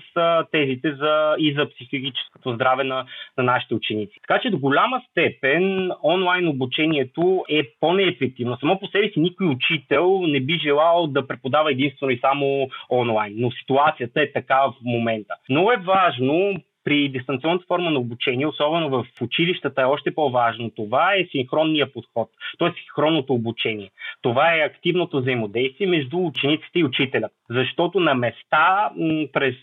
тезите 0.52 0.94
за, 0.94 1.36
и 1.40 1.54
за 1.54 1.70
психическото 1.70 2.54
здраве 2.54 2.84
на, 2.84 3.06
на 3.38 3.44
нашите 3.44 3.74
ученици. 3.74 4.20
Така 4.28 4.42
че 4.42 4.50
до 4.50 4.58
голяма 4.58 5.02
степен 5.12 5.92
онлайн 6.04 6.48
обучението 6.48 7.46
е 7.50 7.64
по-неефективно. 7.80 8.58
Само 8.60 8.80
по 8.80 8.88
себе 8.88 9.10
си 9.10 9.20
никой 9.20 9.48
учител 9.48 10.22
не 10.28 10.40
би 10.40 10.60
желал 10.64 11.08
да 11.08 11.28
преподава 11.28 11.72
единствено 11.72 12.12
и 12.12 12.20
само 12.20 12.70
онлайн, 12.90 13.34
но 13.38 13.52
ситуацията 13.52 14.22
е 14.22 14.32
така 14.32 14.62
в 14.62 14.74
момента. 14.86 15.34
Много 15.50 15.72
е 15.72 15.84
важно 15.86 16.62
при 16.84 17.10
дистанционната 17.10 17.66
форма 17.68 17.92
на 17.92 18.00
обучение, 18.00 18.48
особено 18.48 18.90
в 18.90 19.06
училищата, 19.22 19.82
е 19.82 19.86
още 19.86 20.16
по-важно. 20.16 20.72
Това 20.76 21.16
е 21.16 21.28
синхронния 21.32 21.94
подход, 21.94 22.30
т.е. 22.60 22.70
синхронното 22.84 23.34
обучение. 23.34 23.90
Това 24.22 24.56
е 24.56 24.62
активното 24.62 25.20
взаимодействие 25.20 25.88
между 25.88 26.18
учениците 26.18 26.80
и 26.80 26.84
учителя. 26.84 27.30
Защото 27.50 28.00
на 28.00 28.14
места 28.14 28.90
през 29.34 29.56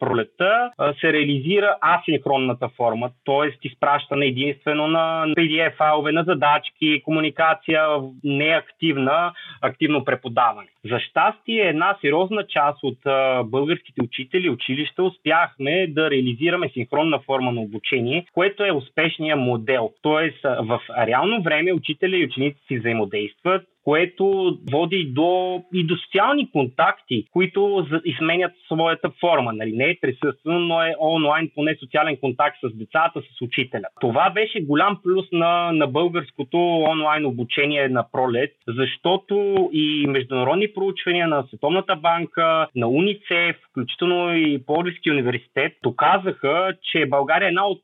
пролета 0.00 0.70
се 1.00 1.12
реализира 1.12 1.76
асинхронната 1.80 2.68
форма, 2.68 3.10
т.е. 3.24 3.66
изпращане 3.66 4.26
единствено 4.26 4.86
на 4.86 5.26
PDF 5.26 5.76
файлове, 5.76 6.12
на 6.12 6.24
задачки, 6.24 7.02
комуникация 7.04 7.86
неактивна, 8.24 9.32
активно 9.60 10.04
преподаване. 10.04 10.68
За 10.90 11.00
щастие, 11.00 11.68
една 11.68 11.96
сериозна 12.00 12.46
част 12.46 12.78
от 12.82 12.98
българските 13.44 14.02
учители, 14.02 14.50
училища 14.50 15.02
успяхме 15.02 15.86
да 15.88 16.10
реализираме 16.10 16.63
имаме 16.64 16.72
синхронна 16.72 17.18
форма 17.18 17.52
на 17.52 17.60
обучение, 17.60 18.26
което 18.32 18.64
е 18.64 18.72
успешния 18.72 19.36
модел. 19.36 19.90
Тоест 20.02 20.42
в 20.42 20.80
реално 21.06 21.42
време 21.42 21.72
учителя 21.72 22.16
и 22.16 22.24
ученици 22.24 22.60
си 22.68 22.78
взаимодействат, 22.78 23.66
което 23.84 24.58
води 24.72 25.04
до, 25.04 25.62
и 25.74 25.86
до 25.86 25.96
социални 25.96 26.50
контакти, 26.50 27.24
които 27.32 27.86
изменят 28.04 28.52
своята 28.66 29.10
форма. 29.20 29.52
Нали? 29.52 29.72
Не 29.72 29.84
е 29.84 29.98
присъствено, 30.00 30.58
но 30.58 30.82
е 30.82 30.94
онлайн, 31.00 31.50
поне 31.54 31.76
социален 31.80 32.16
контакт 32.16 32.56
с 32.64 32.76
децата, 32.76 33.20
с 33.20 33.42
учителя. 33.42 33.84
Това 34.00 34.30
беше 34.30 34.60
голям 34.60 34.98
плюс 35.02 35.26
на, 35.32 35.72
на 35.72 35.86
българското 35.86 36.58
онлайн 36.90 37.26
обучение 37.26 37.88
на 37.88 38.06
пролет, 38.12 38.52
защото 38.68 39.68
и 39.72 40.06
международни 40.08 40.68
проучвания 40.74 41.28
на 41.28 41.44
Световната 41.48 41.96
банка, 41.96 42.66
на 42.76 42.88
УНИЦЕФ, 42.88 43.56
включително 43.70 44.36
и 44.36 44.62
Пловдивски 44.66 45.10
университет, 45.10 45.72
доказаха, 45.82 46.74
че 46.82 47.06
България 47.06 47.46
е 47.46 47.48
една 47.48 47.66
от 47.66 47.82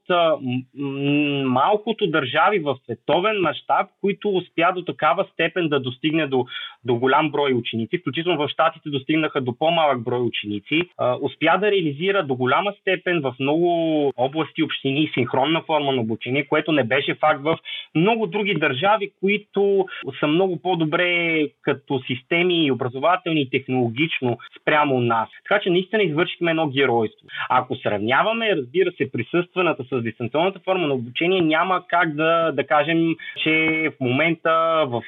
малкото 1.45 2.07
държави 2.07 2.59
в 2.59 2.77
световен 2.85 3.41
мащаб, 3.41 3.87
които 4.01 4.29
успя 4.29 4.73
до 4.75 4.85
такава 4.85 5.27
степен 5.33 5.69
да 5.69 5.81
достигне 5.91 6.27
до, 6.27 6.47
до 6.85 6.95
голям 6.95 7.31
брой 7.31 7.53
ученици, 7.53 7.99
включително 7.99 8.39
в 8.39 8.49
Штатите 8.49 8.91
достигнаха 8.91 9.41
до 9.41 9.59
по-малък 9.59 10.03
брой 10.03 10.21
ученици, 10.21 10.83
успя 11.21 11.59
да 11.61 11.71
реализира 11.71 12.23
до 12.23 12.35
голяма 12.35 12.73
степен 12.81 13.21
в 13.21 13.35
много 13.41 13.69
области, 14.17 14.63
общини 14.63 15.11
синхронна 15.15 15.63
форма 15.63 15.93
на 15.93 16.01
обучение, 16.01 16.47
което 16.47 16.73
не 16.73 16.85
беше 16.85 17.15
факт 17.15 17.43
в 17.43 17.59
много 17.95 18.27
други 18.27 18.55
държави, 18.55 19.11
които 19.21 19.87
са 20.21 20.27
много 20.27 20.63
по-добре 20.63 21.49
като 21.63 22.01
системи 22.07 22.67
и 22.67 22.73
образователни 22.73 23.41
и 23.41 23.51
технологично 23.51 24.39
спрямо 24.61 25.01
нас. 25.01 25.29
Така 25.49 25.61
че 25.63 25.71
наистина 25.71 26.03
извършихме 26.03 26.51
едно 26.51 26.69
геройство. 26.69 27.27
Ако 27.49 27.77
сравняваме, 27.77 28.57
разбира 28.57 28.93
се, 28.93 29.13
присъствената 29.13 29.85
с 29.85 30.03
дистанционната 30.03 30.61
форма 30.65 30.87
на 30.87 30.95
обучение, 30.95 31.41
няма 31.41 31.83
как 31.89 32.15
да, 32.15 32.53
да 32.53 32.67
кажем, 32.67 33.17
че 33.43 33.53
в 33.97 34.01
момента 34.01 34.85
в 34.87 35.03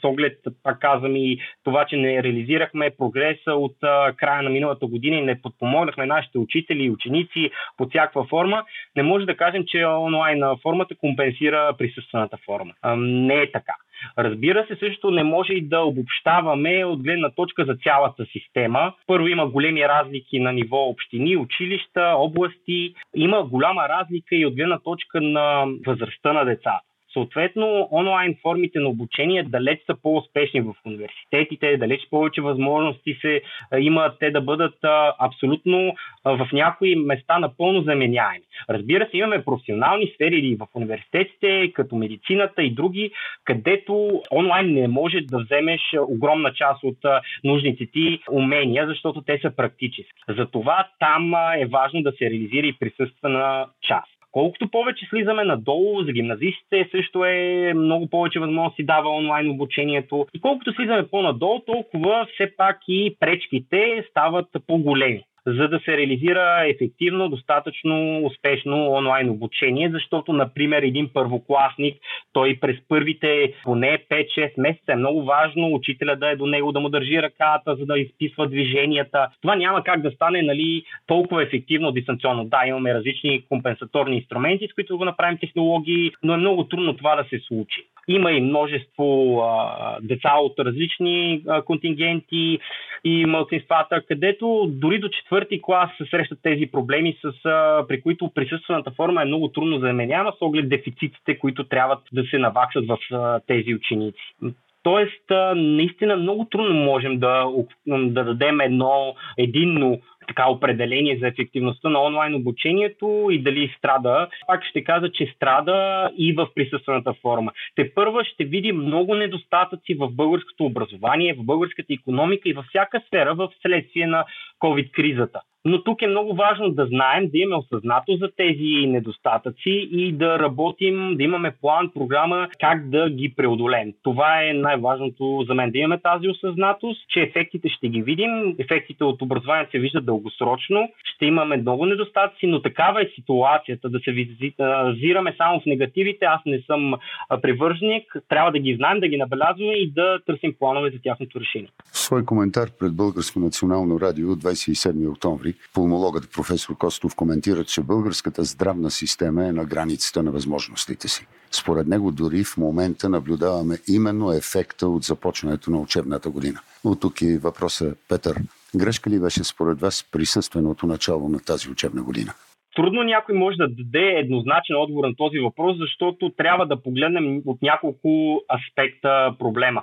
с 0.00 0.04
оглед, 0.04 0.21
пак 0.62 0.80
казвам 0.80 1.16
и 1.16 1.38
това, 1.64 1.84
че 1.84 1.96
не 1.96 2.22
реализирахме 2.22 2.90
прогреса 2.98 3.52
от 3.52 3.76
края 4.16 4.42
на 4.42 4.50
миналата 4.50 4.86
година 4.86 5.16
и 5.16 5.22
не 5.22 5.42
подпомогнахме 5.42 6.06
нашите 6.06 6.38
учители 6.38 6.82
и 6.84 6.90
ученици 6.90 7.50
под 7.76 7.88
всякаква 7.88 8.24
форма, 8.24 8.64
не 8.96 9.02
може 9.02 9.26
да 9.26 9.36
кажем, 9.36 9.64
че 9.66 9.84
онлайн 9.84 10.42
формата 10.62 10.94
компенсира 10.94 11.74
присъствената 11.78 12.36
форма. 12.46 12.72
Не 12.96 13.34
е 13.34 13.52
така. 13.52 13.74
Разбира 14.18 14.66
се, 14.66 14.76
също 14.76 15.10
не 15.10 15.22
може 15.22 15.52
и 15.52 15.68
да 15.68 15.80
обобщаваме 15.80 16.84
от 16.84 17.02
гледна 17.02 17.30
точка 17.30 17.64
за 17.64 17.74
цялата 17.74 18.26
система. 18.32 18.92
Първо 19.06 19.26
има 19.26 19.46
големи 19.48 19.88
разлики 19.88 20.40
на 20.40 20.52
ниво 20.52 20.88
общини, 20.88 21.36
училища, 21.36 22.14
области. 22.16 22.94
Има 23.16 23.42
голяма 23.42 23.88
разлика 23.88 24.36
и 24.36 24.46
от 24.46 24.54
гледна 24.54 24.78
точка 24.78 25.20
на 25.20 25.66
възрастта 25.86 26.32
на 26.32 26.44
децата. 26.44 26.91
Съответно, 27.12 27.88
онлайн 27.92 28.36
формите 28.42 28.78
на 28.78 28.88
обучение 28.88 29.42
далеч 29.42 29.80
са 29.86 29.96
по-успешни 30.02 30.60
в 30.60 30.74
университетите, 30.86 31.76
далеч 31.76 32.00
повече 32.10 32.40
възможности 32.42 33.18
се 33.20 33.42
имат 33.78 34.18
те 34.18 34.30
да 34.30 34.40
бъдат 34.40 34.74
абсолютно 35.18 35.94
в 36.24 36.48
някои 36.52 36.96
места 36.96 37.38
напълно 37.38 37.82
заменяеми. 37.82 38.44
Разбира 38.70 39.08
се, 39.10 39.16
имаме 39.16 39.44
професионални 39.44 40.12
сфери 40.14 40.56
в 40.60 40.66
университетите, 40.74 41.72
като 41.72 41.96
медицината 41.96 42.62
и 42.62 42.70
други, 42.70 43.10
където 43.44 44.22
онлайн 44.32 44.72
не 44.72 44.88
може 44.88 45.20
да 45.20 45.38
вземеш 45.38 45.80
огромна 46.08 46.52
част 46.52 46.84
от 46.84 46.98
нужните 47.44 47.86
ти 47.86 48.18
умения, 48.30 48.86
защото 48.86 49.22
те 49.22 49.38
са 49.42 49.56
практически. 49.56 50.22
Затова 50.28 50.88
там 50.98 51.34
е 51.34 51.66
важно 51.66 52.02
да 52.02 52.12
се 52.12 52.30
реализира 52.30 52.66
и 52.66 52.78
присъствена 52.78 53.66
част. 53.82 54.21
Колкото 54.32 54.70
повече 54.70 55.06
слизаме 55.10 55.44
надолу, 55.44 56.02
за 56.02 56.12
гимназистите 56.12 56.88
също 56.90 57.24
е 57.24 57.72
много 57.74 58.10
повече 58.10 58.40
възможности 58.40 58.84
дава 58.84 59.10
онлайн 59.10 59.50
обучението. 59.50 60.26
И 60.34 60.40
колкото 60.40 60.72
слизаме 60.72 61.08
по-надолу, 61.08 61.60
толкова 61.60 62.26
все 62.34 62.56
пак 62.56 62.78
и 62.88 63.16
пречките 63.20 64.04
стават 64.10 64.46
по-големи 64.66 65.24
за 65.46 65.68
да 65.68 65.80
се 65.84 65.96
реализира 65.96 66.64
ефективно, 66.66 67.28
достатъчно 67.28 68.20
успешно 68.24 68.90
онлайн 68.90 69.30
обучение, 69.30 69.90
защото, 69.90 70.32
например, 70.32 70.82
един 70.82 71.10
първокласник, 71.14 71.96
той 72.32 72.58
през 72.60 72.76
първите 72.88 73.54
поне 73.64 73.98
5-6 74.10 74.52
месеца 74.58 74.92
е 74.92 74.96
много 74.96 75.24
важно 75.24 75.74
учителя 75.74 76.16
да 76.16 76.30
е 76.30 76.36
до 76.36 76.46
него, 76.46 76.72
да 76.72 76.80
му 76.80 76.88
държи 76.88 77.22
ръката, 77.22 77.76
за 77.76 77.86
да 77.86 77.98
изписва 77.98 78.48
движенията. 78.48 79.28
Това 79.42 79.56
няма 79.56 79.84
как 79.84 80.02
да 80.02 80.10
стане 80.10 80.42
нали, 80.42 80.82
толкова 81.06 81.42
ефективно 81.42 81.92
дистанционно. 81.92 82.44
Да, 82.44 82.66
имаме 82.66 82.94
различни 82.94 83.44
компенсаторни 83.48 84.16
инструменти, 84.16 84.68
с 84.70 84.74
които 84.74 84.98
го 84.98 85.04
направим 85.04 85.38
технологии, 85.38 86.12
но 86.22 86.34
е 86.34 86.36
много 86.36 86.64
трудно 86.64 86.96
това 86.96 87.16
да 87.16 87.24
се 87.28 87.38
случи. 87.38 87.84
Има 88.08 88.32
и 88.32 88.40
множество 88.40 89.38
а, 89.40 89.96
деца 90.02 90.32
от 90.40 90.58
различни 90.58 91.42
а, 91.48 91.62
контингенти 91.62 92.58
и 93.04 93.26
мълцинствата, 93.26 94.02
където 94.08 94.66
дори 94.70 94.98
до 94.98 95.08
четвърти 95.08 95.62
клас 95.62 95.90
се 95.98 96.04
срещат 96.10 96.38
тези 96.42 96.66
проблеми, 96.66 97.16
с, 97.22 97.48
а, 97.48 97.84
при 97.88 98.02
които 98.02 98.30
присъствената 98.34 98.90
форма 98.90 99.22
е 99.22 99.24
много 99.24 99.48
трудно 99.48 99.78
заменява 99.78 100.32
с 100.32 100.42
оглед 100.42 100.68
дефицитите, 100.68 101.38
които 101.38 101.64
трябва 101.64 101.98
да 102.12 102.24
се 102.24 102.38
наваксат 102.38 102.86
в 102.86 102.98
а, 103.12 103.40
тези 103.46 103.74
ученици. 103.74 104.34
Тоест, 104.82 105.30
наистина 105.56 106.16
много 106.16 106.46
трудно 106.50 106.74
можем 106.74 107.18
да, 107.18 107.46
да 107.86 108.24
дадем 108.24 108.60
едно 108.60 109.14
единно 109.38 110.00
така 110.34 110.50
определение 110.50 111.18
за 111.20 111.26
ефективността 111.28 111.88
на 111.88 112.02
онлайн 112.02 112.34
обучението 112.34 113.28
и 113.32 113.42
дали 113.42 113.74
страда. 113.78 114.28
Пак 114.46 114.64
ще 114.64 114.84
кажа, 114.84 115.12
че 115.12 115.32
страда 115.36 116.10
и 116.16 116.32
в 116.32 116.48
присъствената 116.54 117.14
форма. 117.22 117.52
Те 117.74 117.94
първа 117.94 118.24
ще 118.24 118.44
видим 118.44 118.76
много 118.76 119.14
недостатъци 119.14 119.94
в 119.94 120.08
българското 120.10 120.64
образование, 120.64 121.34
в 121.34 121.44
българската 121.44 121.92
економика 121.92 122.48
и 122.48 122.52
във 122.52 122.64
всяка 122.64 123.02
сфера 123.06 123.34
в 123.34 123.48
следствие 123.62 124.06
на 124.06 124.24
COVID-кризата. 124.60 125.40
Но 125.64 125.84
тук 125.84 126.02
е 126.02 126.06
много 126.06 126.34
важно 126.34 126.70
да 126.70 126.86
знаем, 126.86 127.28
да 127.32 127.38
имаме 127.38 127.56
осъзнато 127.56 128.16
за 128.16 128.28
тези 128.36 128.86
недостатъци 128.86 129.88
и 129.92 130.12
да 130.12 130.38
работим, 130.38 131.16
да 131.16 131.22
имаме 131.22 131.54
план, 131.60 131.90
програма 131.94 132.48
как 132.60 132.90
да 132.90 133.10
ги 133.10 133.34
преодолеем. 133.36 133.92
Това 134.02 134.42
е 134.42 134.52
най-важното 134.52 135.44
за 135.48 135.54
мен, 135.54 135.70
да 135.70 135.78
имаме 135.78 136.00
тази 136.00 136.28
осъзнатост, 136.28 137.08
че 137.08 137.20
ефектите 137.20 137.68
ще 137.68 137.88
ги 137.88 138.02
видим, 138.02 138.54
ефектите 138.58 139.04
от 139.04 139.22
образованието 139.22 139.70
се 139.70 139.78
виждат 139.78 140.04
дългосрочно, 140.04 140.88
ще 141.14 141.26
имаме 141.26 141.56
много 141.56 141.86
недостатъци, 141.86 142.46
но 142.46 142.62
такава 142.62 143.02
е 143.02 143.10
ситуацията 143.14 143.88
да 143.90 144.00
се 144.00 144.12
визираме 144.12 145.34
само 145.36 145.60
в 145.60 145.66
негативите. 145.66 146.24
Аз 146.24 146.40
не 146.46 146.62
съм 146.66 146.94
привърженик, 147.42 148.16
трябва 148.28 148.52
да 148.52 148.58
ги 148.58 148.74
знаем, 148.74 149.00
да 149.00 149.08
ги 149.08 149.16
набелязваме 149.16 149.72
и 149.72 149.90
да 149.90 150.18
търсим 150.26 150.54
планове 150.58 150.90
за 150.90 150.98
тяхното 151.02 151.40
решение. 151.40 151.68
Свой 151.84 152.24
коментар 152.24 152.68
пред 152.80 152.96
Българско 152.96 153.40
национално 153.40 154.00
радио 154.00 154.28
27 154.28 155.10
октомври 155.10 155.51
Пулмологът 155.74 156.32
професор 156.32 156.76
Костов 156.76 157.14
коментира, 157.14 157.64
че 157.64 157.82
българската 157.82 158.44
здравна 158.44 158.90
система 158.90 159.46
е 159.46 159.52
на 159.52 159.64
границата 159.64 160.22
на 160.22 160.30
възможностите 160.30 161.08
си. 161.08 161.26
Според 161.50 161.86
него 161.86 162.12
дори 162.12 162.44
в 162.44 162.56
момента 162.56 163.08
наблюдаваме 163.08 163.76
именно 163.88 164.32
ефекта 164.32 164.88
от 164.88 165.02
започването 165.02 165.70
на 165.70 165.80
учебната 165.80 166.30
година. 166.30 166.60
От 166.84 167.00
тук 167.00 167.22
и 167.22 167.38
въпроса, 167.38 167.94
Петър, 168.08 168.36
грешка 168.76 169.10
ли 169.10 169.20
беше 169.20 169.44
според 169.44 169.80
вас 169.80 170.04
присъственото 170.12 170.86
начало 170.86 171.28
на 171.28 171.38
тази 171.40 171.70
учебна 171.70 172.02
година? 172.02 172.32
Трудно 172.76 173.02
някой 173.02 173.34
може 173.34 173.56
да 173.56 173.68
даде 173.68 174.06
еднозначен 174.18 174.76
отговор 174.76 175.04
на 175.04 175.14
този 175.16 175.38
въпрос, 175.38 175.76
защото 175.78 176.30
трябва 176.36 176.66
да 176.66 176.82
погледнем 176.82 177.42
от 177.46 177.62
няколко 177.62 178.40
аспекта 178.54 179.34
проблема. 179.38 179.82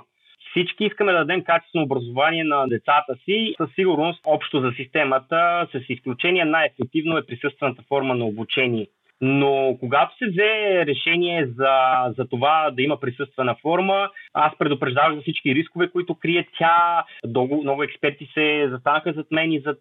Всички 0.50 0.84
искаме 0.84 1.12
да 1.12 1.18
дадем 1.18 1.44
качествено 1.44 1.84
образование 1.84 2.44
на 2.44 2.66
децата 2.68 3.14
си. 3.24 3.54
Със 3.56 3.70
сигурност, 3.74 4.20
общо 4.26 4.60
за 4.60 4.72
системата, 4.76 5.68
с 5.72 5.80
изключение 5.88 6.44
най-ефективно 6.44 7.18
е 7.18 7.26
присъствената 7.26 7.82
форма 7.88 8.14
на 8.14 8.24
обучение. 8.24 8.86
Но 9.20 9.76
когато 9.80 10.16
се 10.16 10.26
взе 10.26 10.82
решение 10.86 11.46
за, 11.46 11.74
за 12.18 12.28
това 12.28 12.70
да 12.70 12.82
има 12.82 13.00
присъствена 13.00 13.56
форма, 13.62 14.10
аз 14.34 14.58
предупреждавах 14.58 15.14
за 15.14 15.20
всички 15.20 15.54
рискове, 15.54 15.90
които 15.90 16.14
крие 16.14 16.46
тя. 16.58 17.04
Много, 17.28 17.62
много 17.62 17.82
експерти 17.82 18.30
се 18.34 18.68
застанаха 18.70 19.12
зад 19.12 19.26
мен 19.30 19.52
и 19.52 19.60
зад, 19.60 19.78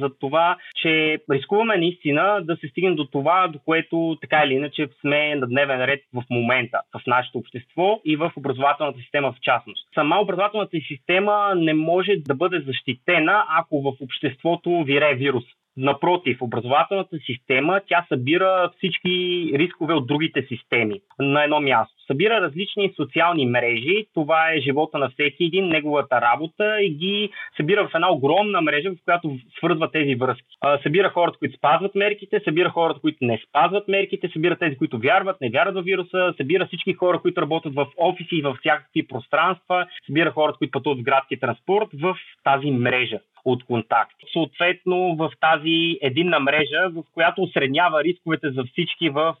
за 0.00 0.10
това, 0.20 0.56
че 0.82 1.18
рискуваме 1.30 1.76
наистина 1.76 2.40
да 2.42 2.56
се 2.56 2.68
стигнем 2.68 2.96
до 2.96 3.04
това, 3.04 3.48
до 3.48 3.58
което 3.58 4.18
така 4.20 4.42
или 4.44 4.54
иначе 4.54 4.88
сме 5.00 5.34
на 5.34 5.46
дневен 5.46 5.84
ред 5.84 6.00
в 6.14 6.24
момента 6.30 6.80
в 6.94 7.06
нашето 7.06 7.38
общество 7.38 8.00
и 8.04 8.16
в 8.16 8.32
образователната 8.36 8.98
система 8.98 9.32
в 9.32 9.40
частност. 9.40 9.88
Сама 9.94 10.20
образователната 10.20 10.76
система 10.88 11.52
не 11.56 11.74
може 11.74 12.12
да 12.16 12.34
бъде 12.34 12.60
защитена, 12.60 13.44
ако 13.48 13.82
в 13.82 13.92
обществото 14.00 14.84
вирее 14.86 15.14
вирус. 15.14 15.44
Напротив, 15.76 16.42
образователната 16.42 17.18
система, 17.26 17.80
тя 17.88 18.06
събира 18.08 18.70
всички 18.76 19.46
рискове 19.54 19.94
от 19.94 20.06
другите 20.06 20.46
системи 20.48 21.00
на 21.18 21.44
едно 21.44 21.60
място. 21.60 21.94
Събира 22.06 22.40
различни 22.40 22.92
социални 22.96 23.46
мрежи, 23.46 24.06
това 24.14 24.52
е 24.52 24.60
живота 24.60 24.98
на 24.98 25.10
всеки 25.10 25.44
един, 25.44 25.68
неговата 25.68 26.20
работа 26.20 26.82
и 26.82 26.90
ги 26.90 27.30
събира 27.56 27.88
в 27.88 27.94
една 27.94 28.12
огромна 28.12 28.60
мрежа, 28.60 28.90
в 28.90 29.04
която 29.04 29.36
свързва 29.58 29.90
тези 29.90 30.14
връзки. 30.14 30.56
Събира 30.82 31.10
хората, 31.10 31.38
които 31.38 31.56
спазват 31.56 31.94
мерките, 31.94 32.40
събира 32.44 32.70
хората, 32.70 33.00
които 33.00 33.18
не 33.20 33.40
спазват 33.48 33.88
мерките, 33.88 34.28
събира 34.28 34.56
тези, 34.56 34.76
които 34.76 34.98
вярват, 34.98 35.40
не 35.40 35.50
вярват 35.50 35.74
в 35.74 35.82
вируса, 35.82 36.34
събира 36.36 36.66
всички 36.66 36.92
хора, 36.92 37.20
които 37.20 37.42
работят 37.42 37.74
в 37.74 37.86
офиси 37.96 38.36
и 38.36 38.42
във 38.42 38.56
всякакви 38.56 39.06
пространства, 39.06 39.86
събира 40.06 40.30
хората, 40.30 40.58
които 40.58 40.70
пътуват 40.70 40.98
в 40.98 41.02
градски 41.02 41.40
транспорт 41.40 41.88
в 41.94 42.16
тази 42.44 42.70
мрежа 42.70 43.18
от 43.44 43.64
контакти. 43.64 44.26
Съответно, 44.32 45.16
в 45.16 45.30
тази 45.40 45.98
единна 46.02 46.40
мрежа, 46.40 46.88
в 46.90 47.02
която 47.14 47.42
осреднява 47.42 48.04
рисковете 48.04 48.50
за 48.50 48.64
всички 48.64 49.10
в, 49.10 49.36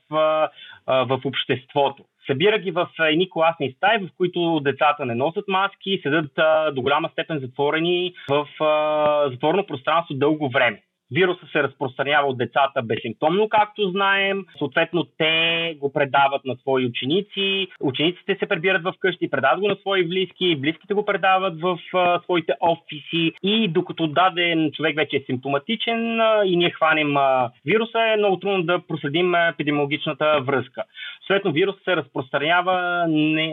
в 0.88 1.20
обществото. 1.24 2.04
Събира 2.26 2.58
ги 2.58 2.70
в 2.70 2.88
едни 3.00 3.30
класни 3.30 3.72
стаи, 3.72 3.98
в 3.98 4.08
които 4.16 4.60
децата 4.60 5.06
не 5.06 5.14
носят 5.14 5.48
маски, 5.48 6.00
седят 6.02 6.30
до 6.74 6.82
голяма 6.82 7.08
степен 7.12 7.38
затворени 7.38 8.14
в 8.30 8.46
затворено 9.30 9.66
пространство 9.66 10.14
дълго 10.14 10.48
време. 10.48 10.82
Вируса 11.14 11.46
се 11.52 11.62
разпространява 11.62 12.28
от 12.28 12.38
децата 12.38 12.82
безсимптомно, 12.82 13.48
както 13.48 13.90
знаем. 13.90 14.44
Съответно, 14.58 15.06
те 15.18 15.76
го 15.80 15.92
предават 15.92 16.44
на 16.44 16.56
свои 16.56 16.86
ученици. 16.86 17.68
Учениците 17.80 18.36
се 18.38 18.46
прибират 18.46 18.82
в 18.82 18.94
къщи, 19.00 19.30
предават 19.30 19.60
го 19.60 19.68
на 19.68 19.76
свои 19.76 20.08
близки, 20.08 20.56
близките 20.56 20.94
го 20.94 21.04
предават 21.04 21.60
в 21.60 21.78
а, 21.94 22.20
своите 22.22 22.52
офиси. 22.60 23.32
И 23.42 23.68
докато 23.68 24.06
даден 24.06 24.70
човек 24.72 24.96
вече 24.96 25.16
е 25.16 25.24
симптоматичен 25.26 26.20
а, 26.20 26.42
и 26.44 26.56
ние 26.56 26.70
хванем 26.70 27.16
а, 27.16 27.50
вируса, 27.64 28.00
е 28.00 28.16
много 28.16 28.38
трудно 28.38 28.62
да 28.62 28.80
проследим 28.88 29.34
епидемиологичната 29.34 30.40
връзка. 30.40 30.82
Съответно, 31.26 31.52
вирусът 31.52 31.84
се 31.84 31.96
разпространява 31.96 33.06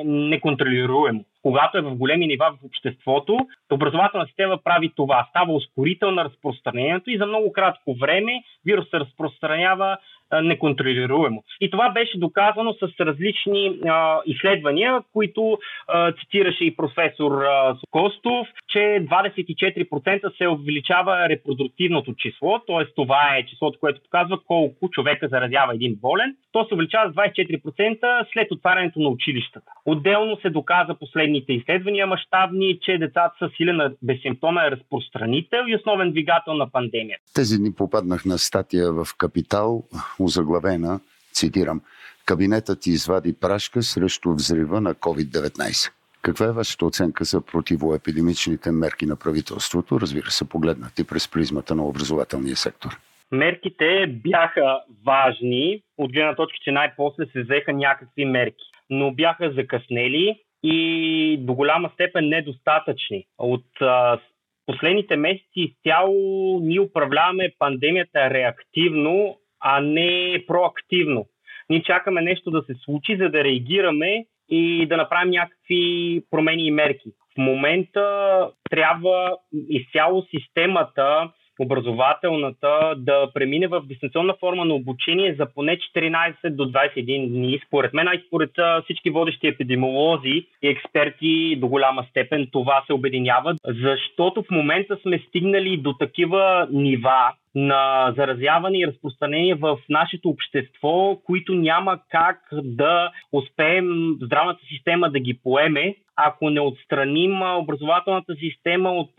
неконтролируемо 0.05 1.25
когато 1.47 1.77
е 1.77 1.81
в 1.81 1.95
големи 1.95 2.27
нива 2.27 2.51
в 2.51 2.65
обществото, 2.65 3.37
образователна 3.71 4.25
система 4.27 4.57
прави 4.63 4.91
това. 4.95 5.27
Става 5.29 5.53
ускорител 5.53 6.11
на 6.11 6.23
разпространението 6.23 7.11
и 7.11 7.17
за 7.17 7.25
много 7.25 7.51
кратко 7.51 7.93
време 7.93 8.43
вирус 8.65 8.89
се 8.89 8.99
разпространява 8.99 9.97
неконтролируемо. 10.43 11.43
И 11.61 11.69
това 11.69 11.89
беше 11.89 12.19
доказано 12.19 12.73
с 12.73 12.99
различни 12.99 13.79
а, 13.87 14.19
изследвания, 14.25 14.99
които 15.13 15.57
а, 15.87 16.11
цитираше 16.11 16.63
и 16.63 16.75
професор 16.75 17.31
а, 17.31 17.75
Костов, 17.91 18.47
че 18.69 18.79
24% 18.79 20.37
се 20.37 20.47
увеличава 20.47 21.29
репродуктивното 21.29 22.13
число, 22.17 22.59
т.е. 22.67 22.93
това 22.95 23.35
е 23.37 23.45
числото, 23.45 23.79
което 23.79 24.01
показва 24.03 24.39
колко 24.47 24.89
човека 24.89 25.27
заразява 25.27 25.75
един 25.75 25.95
болен. 26.01 26.35
То 26.51 26.65
се 26.67 26.73
увеличава 26.73 27.11
с 27.11 27.15
24% 27.15 28.25
след 28.33 28.51
отварянето 28.51 28.99
на 28.99 29.09
училищата. 29.09 29.71
Отделно 29.85 30.37
се 30.41 30.49
доказа 30.49 30.95
последните 30.99 31.53
изследвания 31.53 32.07
мащабни, 32.07 32.79
че 32.81 32.97
децата 32.97 33.35
са 33.39 33.49
силен 33.57 33.95
безсимптомен 34.01 34.67
разпространител 34.67 35.63
и 35.67 35.75
основен 35.75 36.11
двигател 36.11 36.53
на 36.53 36.71
пандемията. 36.71 37.23
Тези 37.35 37.57
дни 37.57 37.73
попаднах 37.77 38.25
на 38.25 38.37
статия 38.37 38.91
в 38.91 39.07
Капитал 39.17 39.83
озаглавена, 40.19 40.99
цитирам, 41.33 41.81
Кабинетът 42.27 42.87
извади 42.87 43.33
прашка 43.41 43.81
срещу 43.81 44.33
взрива 44.33 44.81
на 44.81 44.93
COVID-19. 44.95 45.91
Каква 46.21 46.45
е 46.45 46.51
вашата 46.51 46.85
оценка 46.85 47.23
за 47.23 47.41
противоепидемичните 47.45 48.71
мерки 48.71 49.05
на 49.05 49.15
правителството, 49.15 49.99
разбира 50.01 50.31
се, 50.31 50.49
погледнати 50.49 51.07
през 51.07 51.31
призмата 51.31 51.75
на 51.75 51.85
образователния 51.87 52.55
сектор? 52.55 52.89
Мерките 53.31 54.07
бяха 54.07 54.81
важни, 55.05 55.81
от 55.97 56.11
гледна 56.11 56.35
точка, 56.35 56.57
че 56.63 56.71
най-после 56.71 57.25
се 57.25 57.43
взеха 57.43 57.73
някакви 57.73 58.25
мерки, 58.25 58.65
но 58.89 59.11
бяха 59.11 59.51
закъснели 59.51 60.39
и 60.63 61.37
до 61.39 61.53
голяма 61.53 61.91
степен 61.93 62.29
недостатъчни. 62.29 63.25
От 63.37 63.65
а, 63.81 64.19
последните 64.65 65.15
месеци 65.15 65.45
изцяло 65.55 66.59
ние 66.59 66.79
управляваме 66.79 67.53
пандемията 67.59 68.29
реактивно, 68.29 69.37
а 69.59 69.81
не 69.81 70.43
проактивно. 70.47 71.25
Ние 71.69 71.83
чакаме 71.83 72.21
нещо 72.21 72.51
да 72.51 72.61
се 72.61 72.73
случи, 72.85 73.17
за 73.17 73.29
да 73.29 73.43
реагираме 73.43 74.25
и 74.49 74.85
да 74.85 74.97
направим 74.97 75.31
някакви 75.31 76.21
промени 76.31 76.67
и 76.67 76.71
мерки. 76.71 77.09
В 77.35 77.37
момента 77.37 78.49
трябва 78.69 79.37
изцяло 79.69 80.25
системата 80.35 81.31
образователната 81.59 82.93
да 82.97 83.31
премине 83.33 83.67
в 83.67 83.81
дистанционна 83.85 84.33
форма 84.39 84.65
на 84.65 84.73
обучение 84.73 85.35
за 85.39 85.45
поне 85.45 85.77
14 85.77 86.49
до 86.49 86.63
21 86.63 87.27
дни. 87.27 87.59
Според 87.67 87.93
мен 87.93 88.07
и 88.13 88.23
според 88.27 88.51
всички 88.83 89.09
водещи 89.09 89.47
епидемиолози 89.47 90.45
и 90.61 90.67
експерти 90.67 91.55
до 91.55 91.67
голяма 91.67 92.05
степен 92.09 92.47
това 92.51 92.83
се 92.87 92.93
обединява, 92.93 93.55
защото 93.67 94.43
в 94.43 94.51
момента 94.51 94.97
сме 95.01 95.19
стигнали 95.27 95.77
до 95.77 95.93
такива 95.93 96.67
нива 96.71 97.33
на 97.55 98.13
заразяване 98.17 98.79
и 98.79 98.87
разпространение 98.87 99.55
в 99.55 99.77
нашето 99.89 100.29
общество, 100.29 101.19
които 101.25 101.53
няма 101.53 101.99
как 102.09 102.39
да 102.53 103.11
успеем 103.31 104.17
здравната 104.21 104.59
система 104.69 105.09
да 105.09 105.19
ги 105.19 105.39
поеме, 105.43 105.95
ако 106.17 106.49
не 106.49 106.59
отстраним 106.59 107.41
образователната 107.41 108.35
система 108.35 108.91
от 108.91 109.11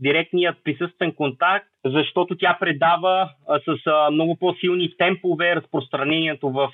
директният 0.00 0.56
присъствен 0.64 1.14
контакт, 1.14 1.66
защото 1.84 2.36
тя 2.36 2.56
предава 2.60 3.30
с 3.64 3.90
много 4.12 4.36
по-силни 4.36 4.96
темпове 4.98 5.56
разпространението 5.56 6.50
в 6.50 6.72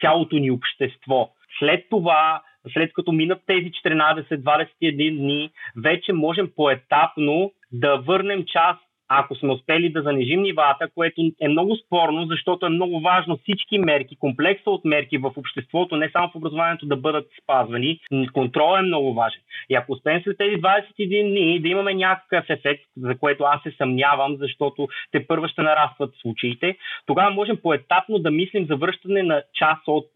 цялото 0.00 0.36
ни 0.36 0.50
общество. 0.50 1.30
След 1.58 1.84
това 1.90 2.42
след 2.72 2.92
като 2.92 3.12
минат 3.12 3.42
тези 3.46 3.70
14-21 3.70 5.18
дни, 5.18 5.50
вече 5.76 6.12
можем 6.12 6.50
поетапно 6.56 7.52
да 7.72 7.96
върнем 7.96 8.44
част 8.44 8.87
ако 9.08 9.34
сме 9.34 9.52
успели 9.52 9.92
да 9.92 10.02
занижим 10.02 10.42
нивата, 10.42 10.88
което 10.94 11.22
е 11.40 11.48
много 11.48 11.76
спорно, 11.76 12.26
защото 12.26 12.66
е 12.66 12.68
много 12.68 13.00
важно 13.00 13.36
всички 13.36 13.78
мерки, 13.78 14.16
комплекса 14.18 14.70
от 14.70 14.84
мерки 14.84 15.18
в 15.18 15.32
обществото, 15.36 15.96
не 15.96 16.10
само 16.10 16.28
в 16.28 16.34
образованието, 16.34 16.86
да 16.86 16.96
бъдат 16.96 17.26
спазвани. 17.42 18.00
Контрол 18.32 18.78
е 18.78 18.82
много 18.82 19.14
важен. 19.14 19.40
И 19.70 19.74
ако 19.74 19.92
успеем 19.92 20.20
след 20.24 20.38
тези 20.38 20.56
21 20.56 21.30
дни 21.30 21.60
да 21.60 21.68
имаме 21.68 21.94
някакъв 21.94 22.44
ефект, 22.48 22.84
за 22.96 23.18
което 23.18 23.44
аз 23.44 23.62
се 23.62 23.74
съмнявам, 23.78 24.36
защото 24.36 24.88
те 25.10 25.26
първо 25.26 25.48
ще 25.48 25.62
нарастват 25.62 26.14
случаите, 26.22 26.76
тогава 27.06 27.30
можем 27.30 27.56
поетапно 27.62 28.18
да 28.18 28.30
мислим 28.30 28.66
за 28.66 28.76
връщане 28.76 29.22
на 29.22 29.42
част 29.54 29.82
от, 29.86 30.10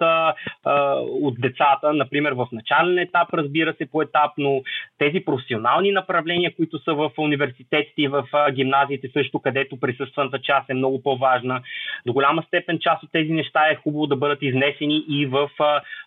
от 1.07 1.41
децата, 1.41 1.93
например 1.93 2.33
в 2.33 2.47
начален 2.53 2.99
етап, 2.99 3.29
разбира 3.35 3.75
се, 3.75 3.91
поетапно, 3.91 4.63
тези 4.99 5.25
професионални 5.25 5.93
направления, 5.93 6.57
които 6.57 6.79
са 6.79 6.95
в 6.95 7.11
университетите 7.19 8.03
и 8.03 8.09
в 8.09 8.25
гимназията, 8.53 8.82
гимназиите 8.83 9.09
също, 9.13 9.41
където 9.41 9.81
присъствената 9.81 10.39
част 10.41 10.71
е 10.71 10.75
много 10.75 11.03
по-важна. 11.03 11.63
До 12.07 12.13
голяма 12.13 12.43
степен 12.43 12.79
част 12.81 13.03
от 13.03 13.13
тези 13.13 13.33
неща 13.33 13.61
е 13.71 13.77
хубаво 13.77 14.07
да 14.07 14.17
бъдат 14.17 14.39
изнесени 14.43 15.05
и 15.09 15.27
в, 15.27 15.51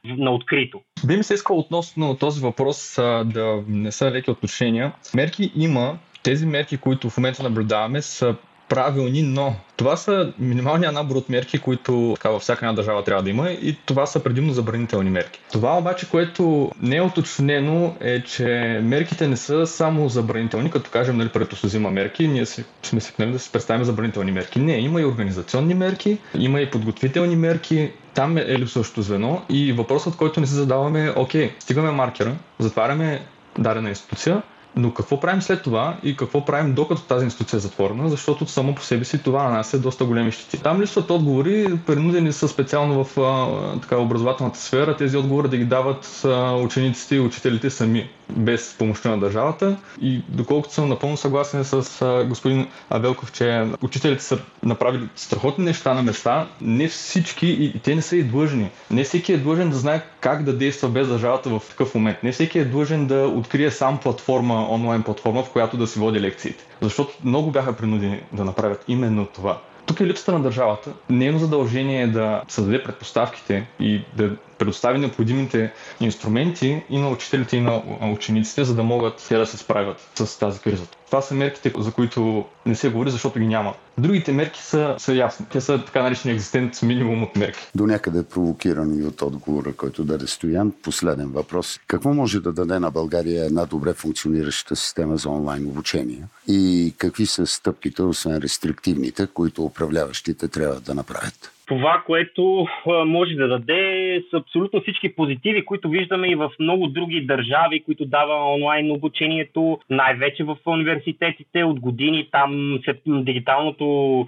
на 0.04 0.32
открито. 0.32 0.82
Би 1.08 1.18
ми 1.18 1.24
се 1.24 1.34
искал 1.34 1.60
относно 1.60 2.18
този 2.18 2.42
въпрос 2.42 2.96
да 3.26 3.64
не 3.68 3.92
са 3.92 4.12
леки 4.12 4.32
отношения. 4.32 4.94
Мерки 5.16 5.52
има, 5.56 5.98
тези 6.24 6.46
мерки, 6.46 6.78
които 6.78 7.10
в 7.10 7.18
момента 7.18 7.44
наблюдаваме, 7.44 8.02
са 8.02 8.36
правилни, 8.70 9.22
но 9.22 9.56
това 9.78 9.98
са 9.98 10.34
минималния 10.40 10.92
набор 10.92 11.16
от 11.16 11.30
мерки, 11.30 11.60
които 11.60 12.14
така, 12.16 12.30
във 12.30 12.42
всяка 12.42 12.66
една 12.66 12.74
държава 12.74 13.04
трябва 13.04 13.24
да 13.24 13.30
има 13.30 13.50
и 13.50 13.78
това 13.86 14.06
са 14.06 14.24
предимно 14.24 14.54
забранителни 14.54 15.10
мерки. 15.10 15.40
Това 15.52 15.78
обаче, 15.78 16.10
което 16.10 16.72
не 16.82 16.96
е 16.96 17.02
уточнено 17.02 17.96
е, 18.00 18.24
че 18.24 18.80
мерките 18.84 19.28
не 19.28 19.38
са 19.38 19.68
само 19.68 20.10
забранителни, 20.10 20.72
като 20.72 20.90
кажем, 20.90 21.18
нали, 21.18 21.30
правителство 21.30 21.68
взима 21.68 21.92
мерки, 21.92 22.28
ние 22.28 22.46
си, 22.46 22.64
сме 22.84 23.02
свикнали 23.02 23.32
да 23.32 23.40
си 23.40 23.52
представим 23.52 23.86
забранителни 23.86 24.32
мерки. 24.32 24.60
Не, 24.60 24.78
има 24.78 25.02
и 25.02 25.06
организационни 25.06 25.74
мерки, 25.74 26.18
има 26.36 26.62
и 26.62 26.72
подготвителни 26.72 27.36
мерки, 27.36 27.92
там 28.14 28.38
е 28.38 28.60
липсващото 28.60 29.02
звено 29.02 29.42
и 29.50 29.74
въпросът, 29.74 30.16
който 30.16 30.40
не 30.40 30.48
си 30.48 30.54
задаваме 30.54 31.06
е, 31.06 31.10
окей, 31.10 31.52
стигаме 31.60 31.92
маркера, 31.92 32.36
затваряме 32.60 33.22
дадена 33.60 33.90
институция, 33.90 34.42
но 34.78 34.94
какво 34.94 35.20
правим 35.20 35.42
след 35.42 35.64
това 35.64 35.98
и 36.04 36.16
какво 36.16 36.46
правим 36.46 36.74
докато 36.74 37.02
тази 37.02 37.26
институция 37.26 37.58
е 37.58 37.60
затворена, 37.60 38.10
защото 38.10 38.46
само 38.46 38.76
по 38.76 38.82
себе 38.82 39.06
си 39.06 39.24
това 39.24 39.44
на 39.44 39.50
нас 39.50 39.74
е 39.74 39.80
доста 39.80 40.06
големи 40.06 40.32
щити. 40.32 40.64
Там 40.64 40.82
липсват 40.82 41.10
отговори, 41.10 41.80
принудени 41.86 42.34
са 42.34 42.48
специално 42.48 43.04
в 43.04 43.20
а, 43.20 43.80
така, 43.80 43.98
образователната 43.98 44.60
сфера, 44.60 44.98
тези 44.98 45.18
отговори 45.18 45.50
да 45.50 45.58
ги 45.58 45.66
дават 45.66 46.22
а, 46.26 46.56
учениците 46.56 47.16
и 47.16 47.20
учителите 47.20 47.70
сами, 47.70 48.10
без 48.30 48.76
помощта 48.80 49.10
на 49.10 49.20
държавата. 49.20 49.78
И 50.02 50.22
доколкото 50.30 50.74
съм 50.74 50.90
напълно 50.90 51.18
съгласен 51.18 51.64
с 51.66 52.02
а, 52.02 52.24
господин 52.24 52.68
Авелков, 52.90 53.32
че 53.32 53.68
учителите 53.82 54.24
са 54.24 54.40
направили 54.64 55.10
страхотни 55.16 55.66
неща 55.66 55.94
на 55.94 56.04
места, 56.04 56.48
не 56.62 56.88
всички 56.88 57.48
и 57.48 57.80
те 57.80 57.96
не 57.96 58.02
са 58.02 58.16
и 58.18 58.24
длъжни. 58.24 58.70
Не 58.92 59.04
всеки 59.04 59.34
е 59.34 59.38
длъжен 59.38 59.70
да 59.70 59.76
знае 59.78 60.02
как 60.20 60.44
да 60.44 60.54
действа 60.54 60.90
без 60.90 61.08
държавата 61.08 61.50
в 61.50 61.62
такъв 61.70 61.96
момент. 61.96 62.24
Не 62.24 62.32
всеки 62.32 62.60
е 62.60 62.66
длъжен 62.66 63.08
да 63.08 63.28
открие 63.28 63.72
сам 63.72 63.98
платформа 63.98 64.68
онлайн 64.70 65.04
платформа, 65.04 65.44
в 65.44 65.50
която 65.50 65.78
да 65.78 65.88
си 65.88 66.00
води 66.00 66.22
лекциите. 66.22 66.66
Защото 66.82 67.14
много 67.24 67.52
бяха 67.52 67.74
принудени 67.74 68.22
да 68.34 68.46
направят 68.46 68.84
именно 68.88 69.26
това. 69.26 69.58
Тук 69.86 70.00
е 70.00 70.06
липсата 70.06 70.32
на 70.32 70.40
държавата. 70.40 70.94
Нейно 71.10 71.40
задължение 71.40 72.02
е 72.02 72.08
да 72.08 72.42
създаде 72.48 72.84
предпоставките 72.84 73.68
и 73.80 74.02
да 74.18 74.36
предостави 74.58 75.00
необходимите 75.00 75.74
инструменти 76.00 76.84
и 76.90 76.98
на 76.98 77.10
учителите, 77.10 77.58
и 77.58 77.62
на 77.62 77.84
учениците, 78.14 78.64
за 78.64 78.76
да 78.76 78.84
могат 78.84 79.26
те 79.30 79.38
да 79.38 79.46
се 79.46 79.58
справят 79.58 80.10
с 80.16 80.40
тази 80.40 80.60
криза. 80.60 80.84
Това 81.06 81.22
са 81.22 81.34
мерките, 81.34 81.74
за 81.78 81.92
които 81.92 82.46
не 82.66 82.76
се 82.76 82.90
говори, 82.90 83.12
защото 83.12 83.40
ги 83.40 83.48
няма. 83.48 83.74
Другите 83.98 84.32
мерки 84.32 84.62
са, 84.62 84.96
са 84.98 85.14
ясни. 85.14 85.46
Те 85.52 85.62
са 85.62 85.86
така 85.86 86.04
наречени 86.04 86.34
екзистент 86.34 86.82
минимум 86.82 87.24
от 87.24 87.36
мерки. 87.36 87.60
До 87.76 87.88
някъде 87.88 88.24
провокиран 88.24 89.00
и 89.00 89.04
от 89.04 89.22
отговора, 89.22 89.74
който 89.74 90.04
даде 90.04 90.28
Стоян. 90.28 90.74
Последен 90.84 91.28
въпрос. 91.28 91.80
Какво 91.88 92.14
може 92.14 92.40
да 92.40 92.52
даде 92.52 92.80
на 92.80 92.92
България 92.92 93.46
една 93.46 93.66
добре 93.66 93.94
функционираща 93.94 94.76
система 94.76 95.18
за 95.18 95.30
онлайн 95.30 95.66
обучение? 95.66 96.24
И 96.48 96.94
какви 96.98 97.26
са 97.26 97.48
стъпките, 97.48 98.04
освен 98.04 98.38
рестриктивните, 98.38 99.28
които 99.28 99.64
управляващите 99.64 100.48
трябва 100.48 100.80
да 100.80 100.96
направят? 100.96 101.55
Това, 101.68 102.04
което 102.06 102.68
може 103.06 103.36
да 103.36 103.48
даде 103.48 104.24
с 104.30 104.34
абсолютно 104.34 104.82
всички 104.82 105.16
позитиви, 105.16 105.66
които 105.66 105.90
виждаме 105.90 106.28
и 106.28 106.36
в 106.36 106.52
много 106.60 106.88
други 106.88 107.22
държави, 107.22 107.84
които 107.84 108.06
дава 108.06 108.54
онлайн 108.54 108.92
обучението, 108.92 109.80
най-вече 109.90 110.44
в 110.44 110.58
университетите 110.66 111.64
от 111.64 111.80
години. 111.80 112.30
Там 112.32 112.80
дигиталното 113.08 113.86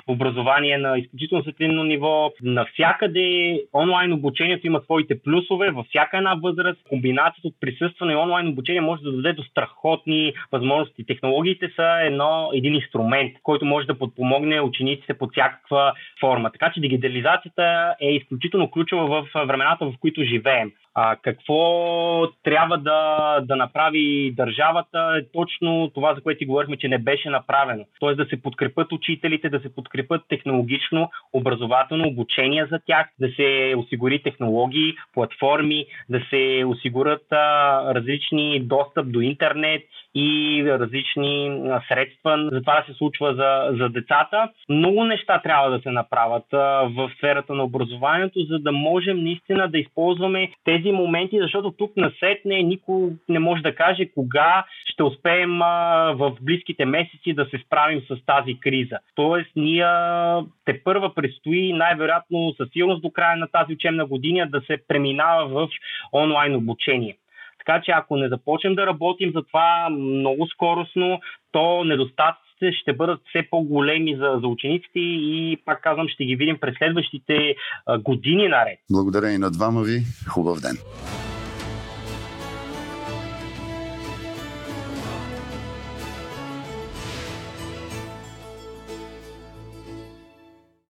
образование 0.07 0.71
е 0.71 0.77
на 0.77 0.97
изключително 0.97 1.43
светлинно 1.43 1.83
ниво. 1.83 2.31
Навсякъде 2.41 3.61
онлайн 3.73 4.13
обучението 4.13 4.67
има 4.67 4.81
своите 4.83 5.21
плюсове, 5.21 5.71
във 5.71 5.85
всяка 5.85 6.17
една 6.17 6.35
възраст. 6.43 6.79
Комбинацията 6.89 7.47
от 7.47 7.55
присъстване 7.61 8.13
и 8.13 8.15
онлайн 8.15 8.47
обучение 8.47 8.81
може 8.81 9.01
да 9.01 9.11
даде 9.11 9.33
до 9.33 9.43
страхотни 9.43 10.33
възможности. 10.51 11.05
Технологиите 11.05 11.69
са 11.75 11.99
едно, 12.01 12.49
един 12.53 12.75
инструмент, 12.75 13.33
който 13.43 13.65
може 13.65 13.87
да 13.87 13.99
подпомогне 13.99 14.61
учениците 14.61 15.13
под 15.13 15.31
всякаква 15.31 15.93
форма. 16.19 16.51
Така 16.51 16.71
че 16.73 16.81
дигитализацията 16.81 17.26
е 18.01 18.15
изключително 18.15 18.71
ключова 18.71 19.07
в 19.07 19.45
времената, 19.47 19.85
в 19.85 19.93
които 19.99 20.23
живеем. 20.23 20.71
А, 20.99 21.15
какво 21.15 22.27
трябва 22.43 22.77
да, 22.77 23.39
да 23.41 23.55
направи 23.55 24.33
държавата 24.37 25.15
е 25.19 25.31
точно 25.33 25.91
това, 25.93 26.15
за 26.15 26.21
което 26.21 26.39
ти 26.39 26.45
говорихме, 26.45 26.77
че 26.77 26.87
не 26.87 26.97
беше 26.97 27.29
направено. 27.29 27.85
Тоест 27.99 28.17
да 28.17 28.25
се 28.25 28.41
подкрепят 28.41 28.91
учителите, 28.91 29.49
да 29.49 29.59
се 29.59 29.75
подкрепят 29.75 30.21
технологично, 30.29 31.09
образователно 31.33 32.07
обучение 32.07 32.67
за 32.71 32.79
тях, 32.85 33.07
да 33.19 33.29
се 33.35 33.73
осигури 33.77 34.23
технологии, 34.23 34.93
платформи, 35.13 35.85
да 36.09 36.21
се 36.29 36.63
осигурят 36.67 37.31
а, 37.31 37.95
различни 37.95 38.59
достъп 38.59 39.11
до 39.11 39.21
интернет 39.21 39.83
и 40.15 40.63
различни 40.67 41.61
средства 41.87 42.49
за 42.51 42.61
това 42.61 42.81
да 42.81 42.93
се 42.93 42.97
случва 42.97 43.35
за, 43.35 43.77
за 43.77 43.89
децата. 43.89 44.49
Много 44.69 45.03
неща 45.03 45.41
трябва 45.41 45.69
да 45.69 45.79
се 45.79 45.91
направят 45.91 46.53
а, 46.53 46.57
в 46.97 47.11
сферата 47.17 47.53
на 47.53 47.63
образованието, 47.63 48.39
за 48.39 48.59
да 48.59 48.71
можем 48.71 49.23
наистина 49.23 49.67
да 49.67 49.77
използваме 49.79 50.51
тези 50.63 50.86
тези 50.87 50.95
моменти, 50.95 51.39
защото 51.41 51.71
тук 51.71 51.91
насетне 51.97 52.63
никой 52.63 53.09
не 53.29 53.39
може 53.39 53.61
да 53.61 53.75
каже 53.75 54.05
кога 54.05 54.65
ще 54.85 55.03
успеем 55.03 55.61
а, 55.61 56.13
в 56.17 56.37
близките 56.41 56.85
месеци 56.85 57.33
да 57.33 57.45
се 57.45 57.57
справим 57.65 58.01
с 58.01 58.25
тази 58.25 58.59
криза. 58.59 58.97
Тоест, 59.15 59.51
ние 59.55 59.85
те 60.65 60.83
първа 60.83 61.15
предстои 61.15 61.73
най-вероятно 61.73 62.53
със 62.57 62.69
сигурност 62.69 63.01
до 63.01 63.11
края 63.11 63.37
на 63.37 63.47
тази 63.47 63.73
учебна 63.73 64.05
година 64.05 64.47
да 64.49 64.61
се 64.61 64.77
преминава 64.87 65.47
в 65.47 65.69
онлайн 66.13 66.55
обучение. 66.55 67.17
Така 67.57 67.81
че 67.81 67.91
ако 67.91 68.17
не 68.17 68.29
започнем 68.29 68.75
да 68.75 68.87
работим 68.87 69.31
за 69.35 69.43
това 69.43 69.89
много 69.89 70.47
скоростно, 70.47 71.19
то 71.51 71.83
недостатъците 72.61 72.81
ще 72.81 72.93
бъдат 72.93 73.19
все 73.29 73.47
по-големи 73.49 74.15
за, 74.15 74.39
за 74.41 74.47
учениците 74.47 74.99
и 74.99 75.57
пак 75.65 75.81
казвам, 75.81 76.07
ще 76.07 76.25
ги 76.25 76.35
видим 76.35 76.57
през 76.61 76.75
следващите 76.77 77.55
години 78.03 78.47
наред. 78.47 78.79
Благодаря 78.91 79.31
и 79.31 79.37
на 79.37 79.51
двама 79.51 79.81
ви. 79.81 80.01
Хубав 80.27 80.61
ден. 80.61 80.77